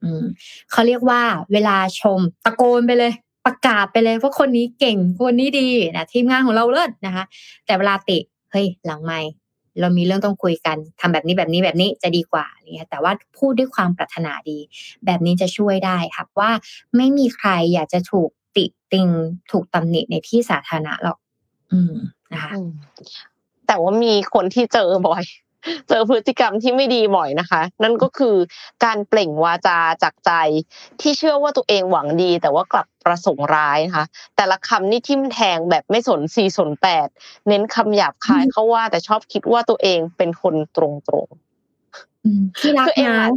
[0.04, 0.24] อืม
[0.72, 3.14] เขาเรียกว่าเวลาชมตะโกนไปเลย
[3.46, 7.26] ประกาศไปเลยว่าคนนี้เก่งคนนี้ดีนะทีมงานของเราเลิศนะคะ
[7.66, 8.18] แต่เวลาติ
[8.52, 9.20] เฮ้ยหลังไม่
[9.80, 14.60] เรามีเรื่องต้องคุยกันทำแบบนี้แบบนี้แบบนี้จะดีกว่าเงี้ยแต่ว่าพูดด้วยความปรารถนาดี
[15.06, 16.52] แบบนี้จะช่วยได้ค่ะว่า
[16.96, 19.08] ไม่มีใครอยากจะถูก ติติง
[19.52, 21.18] ถูกตำหนิในที่สาธารณะหรอก
[21.72, 21.94] อืม
[22.34, 22.70] นะคะอืม
[23.68, 25.24] แต่ว่ามีคนที่เจอบ่อย
[25.90, 28.36] เจอพฤติกรรมที่ไม่ดีบ่อยนะคะ นั่นก็คือ
[28.86, 30.32] การเปล่งวาจาจากใจ
[31.02, 34.06] ที่เชื่อว่าตัวเองหวังดี แต่ว่ากลับประสงค์ร้ายนะคะ
[34.36, 37.08] แต่ละคำนี่ทิ่มแทงแบบไม่สนสี่สนแปด
[37.48, 40.94] เน้นคำหยาบคายเข้าว่า แต่ชอบคิดว่าตัวเองเป็นคนตรง
[42.26, 43.30] อืมที่ๆรักคือเอ็มนะอะ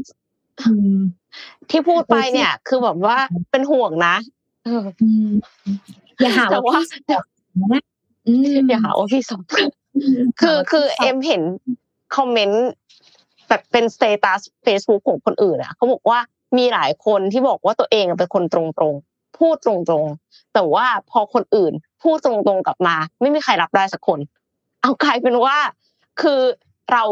[0.60, 1.00] อืม
[1.70, 3.16] ที่พูดไปเนี่ย คือแบบว่า
[3.50, 4.16] เป็นห่วงนะ
[4.64, 5.32] เอออืม
[6.20, 7.02] อย่าหาแต่ว่าว่าพี่สอน
[7.72, 7.82] นะ
[8.26, 9.40] อืมอย่าหาว่าพี่สอน
[10.40, 11.42] คือคือเอ็มเห็น
[12.16, 12.66] คอมเมนต์
[13.48, 16.18] แบบเป็น status Facebook ของคนอื่นอะเขาบอกว่า
[16.56, 24.18] มีหลายคนที่บอกว่าตัวเองเป็นคนตรงๆพูดตรงๆ แต่ว่าพอคนอื่น พูดตรงๆกลับมา ไม่มีใครรับได้สักคน
[24.82, 25.56] เอากลายเป็นว่า
[26.20, 26.40] คือ
[26.92, 27.04] เรา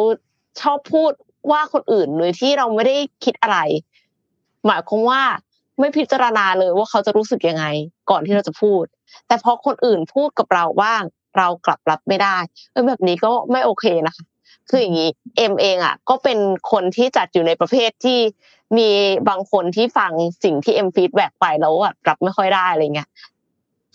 [0.61, 1.13] ชอบพูด
[1.51, 3.59] ว่าคนอื่นโดยที่เราไม่ได้คิดอะไร
[4.67, 5.23] หมายความว่า
[5.81, 7.65] ไม่พิจารณาเลยว่าเขาจะรู้สึกยังไง
[8.11, 8.85] ก่อนที่เราจะพูด
[9.27, 11.03] แต่พอคนอื่นพูดกับเราบ้าง
[11.39, 12.37] เรากลับรับไม่ได้
[12.73, 14.25] เออแบบนี้ก็ไม่โอเคนะคะ
[14.69, 16.39] คืออย่างนี้เอ็มเองอะ ก็เป็น
[16.73, 18.19] คนที่จัดอยู่ในประเภทที่
[18.79, 18.89] มี
[19.29, 20.13] บางคนที่ฟัง
[20.45, 23.09] สิ่งที่เอ็ม feedback ไปแล้วอะรับไม่ค่อยได้อะไรเงี้ย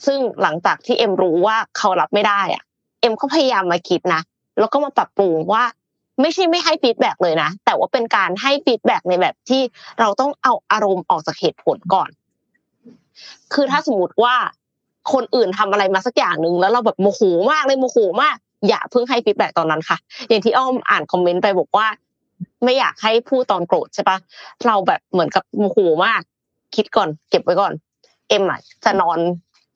[0.05, 2.63] ซึ่งหลังจากที่เอ็มรู้ว่าเขารับไม่ได้อะ
[3.01, 4.21] เอ็มก็พยายามมาคิดนะ
[4.59, 5.63] แล้วก็มาปรับปรุงว่า
[6.21, 9.61] ไม่ใช่ไม่ให้ feedback เลยนะ แต่ว่าเป็นการให้ feedback ในแบบที่
[9.99, 12.09] เราต้องเอาอารมณ์ออกจากเหตุผลก่อน
[13.53, 14.35] คือถ้าสมมติว่า
[15.13, 18.37] คนอื่นทำอะไรมาสักอย่างหนึ่งแล้วเราแบบโมโหมากเลยโมโหมาก
[18.67, 19.97] อย่าเพิ่งให้ feedback ตอนนั้นค่ะ
[20.29, 21.87] อย่างที่อ้อมอ่านคอมเมนต์ไปบอกว่า
[22.63, 24.17] ไม่อยากให้พูดตอนโกรธใช่ปะ
[24.65, 26.21] เราแบบเหมือนกับโมโหมาก
[26.75, 27.73] คิดก่อน เก็บไว้ก่อน
[28.29, 29.19] เอ็มอะจะนอน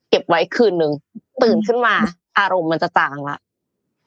[0.09, 0.91] เก็บไว้คืนหนึ่ง
[1.43, 1.95] ตื่นขึ้นมา
[2.39, 3.37] อารมณ์มันจะจางละ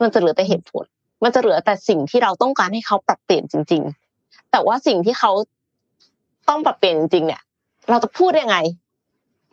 [0.02, 0.84] มันจะเหลือแต่เหตุผล
[1.22, 3.82] มันจะเหลือแต่สิ่งที่เราต้องการให้เขาปรับเปลี่ยนจริง
[4.16, 5.32] ๆ แต่ว่าสิ่งที่เขา
[6.48, 7.42] ต้องปรับเปลี่ยนจริง ๆ เนี่ย
[7.90, 8.56] เราจะพูดยังไง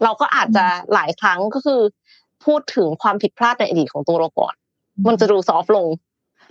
[0.04, 1.82] เราก็อาจจะหลายครั้งก็คือ
[2.46, 4.54] พูดถึงความผิดพลาดในอดีตของตัวเราก่อน
[5.08, 5.88] มันจะดูซอฟลง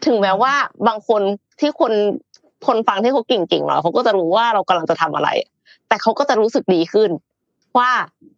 [0.06, 0.52] ถึงแม้ว่า
[0.88, 1.22] บางคน
[1.60, 1.92] ที่คน
[2.66, 5.28] คนฟังที่เขาเก่งๆหน่อยเขาก็จะรู้ว่าเรากำลังจะทำอะไร
[5.88, 7.10] แต่เขาก็จะรู้สึกดีขึ้น
[7.78, 7.90] ว่า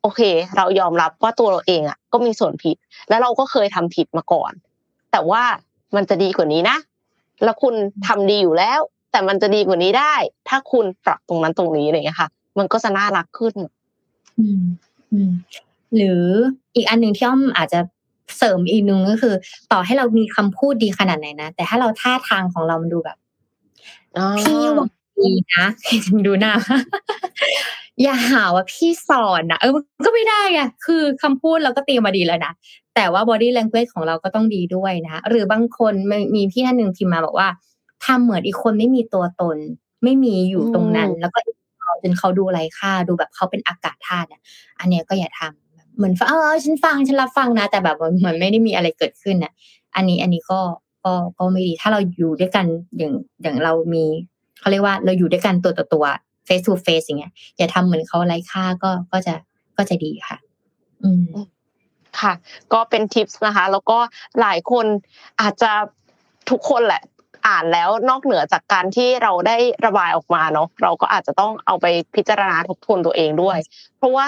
[0.03, 0.21] โอเค
[0.57, 2.77] เรายอมรับว่าตัวเราเองอะ ก็มีส่วนผิด
[3.09, 4.53] แล้วเราก็เคยทำผิดมาก่อน
[5.13, 5.43] แต่ว่า
[5.97, 6.77] มันจะดีกว่านี้นะ
[7.45, 7.75] แล้วคุณ
[8.07, 8.81] ทำดีอยู่แล้ว
[9.11, 10.15] แต่มันจะดีกว่านี้ได้
[10.49, 12.29] ถ้าคุณปรับตรงนั้นตรงนี้อะไรอย่างเงี้ยค่ะ
[12.59, 13.55] มันก็จะน่ารักขึ้น
[14.39, 14.63] อืม
[15.13, 15.31] อืม
[15.97, 16.25] หรือ
[16.75, 17.81] อีกอันหนึ่งที่อ้อมอาจจะ
[18.37, 19.35] เสริมอีกนึงก็คือ
[19.73, 23.17] ต่อให้เรามีคำพูดดีขนาดไหนนะแต่ถ้าเราท่าทางของเรามันดูแบบ
[24.41, 24.89] พี่หวัง
[25.21, 25.65] ดีนะ
[26.27, 26.53] ดูหน้า
[28.03, 32.53] อย่าหาว่าพี่สอนนะเออมันก็ไม่ได้ไงคือคำพูดเราก็เตรียมมาดีแล้วนะ
[32.95, 35.93] แต่ว่า body language ของเราก็ต้องดีด้วยนะ หรือบางคน
[36.35, 37.49] มีพี่ท่านหนึ่งพิมมาบอกว่า
[38.05, 39.57] ทำเหมือนอีกคนไม่มีตัวตน
[40.05, 41.39] ไม่มีอยู่ตรงนั้น แล้วก็
[42.03, 44.43] จนเขาดูไร้ค่าดูแบบเขาเป็นอากาศธาตุเนี่ย
[44.81, 47.97] อันเนี้ยก็อย่าทำเหมือนฟังเออฉันฟังฉันรับฟังนะ แต่แบบ
[48.27, 49.53] มันไม่ได้มีอะไรเกิดขึ้นน่ะ
[49.97, 50.61] อันนี้อันนี้ก็
[51.05, 52.67] ก็ก็ไม่ดีถ้าเราอยู่ด้วยกัน
[52.99, 53.13] อย่าง
[53.43, 54.05] อย่างเรามี
[54.61, 56.05] เขาเรียกว่าเราอยู่ด้วยกันตัวต่อตัว
[56.47, 59.35] face to face อย่างเงี้ยอย่าทำเหมือนเขาไร้ค่าก็ก็จะ
[59.77, 60.39] ก็จะดีค่ะ
[61.03, 61.25] อืม
[62.21, 62.33] ค่ะ
[62.73, 63.99] ก็เป็นทิปส์นะคะ แล้วก็
[64.41, 64.87] หลายคน
[65.41, 65.71] อาจจะ
[66.51, 67.03] ทุกคนแหละ
[67.47, 69.57] อ่านแล้วนอกเหนือจากการที่เราได้
[69.87, 73.59] ระบายออกมาเนาะเราก็อาจจะต้องเอาไปพิจารณาทบทวนตัวเองด้วย
[73.99, 74.27] เพราะว่า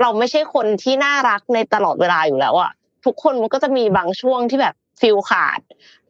[0.00, 2.72] เราไม่ใช่คนที่น่ารักในตลอดเวลาอยู่แล้วอะ
[3.06, 5.60] ทุกคนมันก็จะมีบางช่วงที่แบบ ฟิลขาด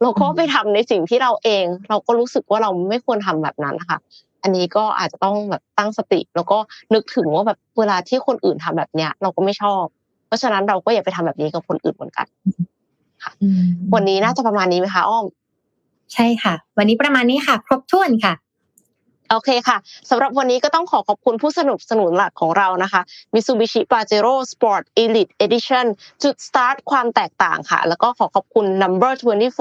[0.02, 3.98] เราก็ไปทำในสิ่งที่เราเอง เราก็รู้สึกว่าเราไม่ควรทำแบบนั้นนะคะ
[4.42, 6.58] อันนี้ก็อาจจะต้องแบบตั้งสติ แล้วก็
[6.94, 9.84] นึกถึงว่าแบบเวลาที่คนอื่นทำแบบเนี้ย เราก็ไม่ชอบ
[10.26, 12.26] เพราะฉะนั้นเราก็อย่าไปทำแบบนี้กับคนอื่นเหมือนกัน
[13.22, 13.32] ค่ะ
[13.94, 15.24] วันนี้น่าจะประมาณนี้ไหมคะอ้อม
[16.14, 18.34] ใช่ค่ะ วันนี้ประมาณนี้ค่ะ ครบถ้วนค่ะ
[19.30, 19.76] โอเคค่ะ
[20.10, 23.02] สำหรับวันนี้ก็ต้องขอขอบคุณผู้สนับสนุนหลักของเรานะคะ
[23.34, 25.86] Mitsubishi Pajero Sport Elite Edition
[26.22, 29.12] จุดสตาร์ทความแตกต่างค่ะ แล้วก็ขอขอบคุณ Number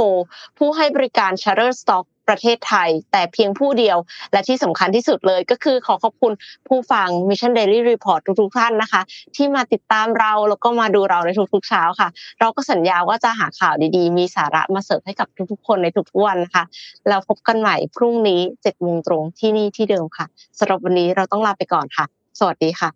[0.05, 3.97] 24 ผู้ให้บริการ Shutterstock ประเทศไทย แต่เพียงผู้เดียว
[4.31, 6.33] และที่สำคัญที่สุดเลยก็คือขอขอบคุณ
[6.67, 9.01] ผู้ฟัง Mission Daily Report ทุกๆท่านนะคะ
[9.35, 12.09] ที่มาติดตามเราแล้วก็มาดูเราในทุกๆเช้าค่ะ
[12.39, 16.63] เราก็สัญญาว่าจะหาข่าวดีๆ มีสาระมาเสิร์ฟให้กับทุกๆ คนในทุกๆวันนะคะ
[17.07, 20.25] แล้วพบกันใหม่พรุ่งนี้7โมงตรงที่นี่ที่เดิมค่ะ
[20.59, 22.05] สำหรับวันนี้เราต้องลาไปก่อนค่ะ
[22.39, 22.89] สวัสดีค่ะ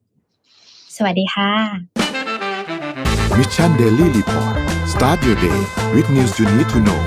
[0.96, 1.50] สวัสดีค่ะ
[3.38, 4.56] Mission Daily Report
[4.94, 5.60] start your day
[5.94, 7.02] with news you need to know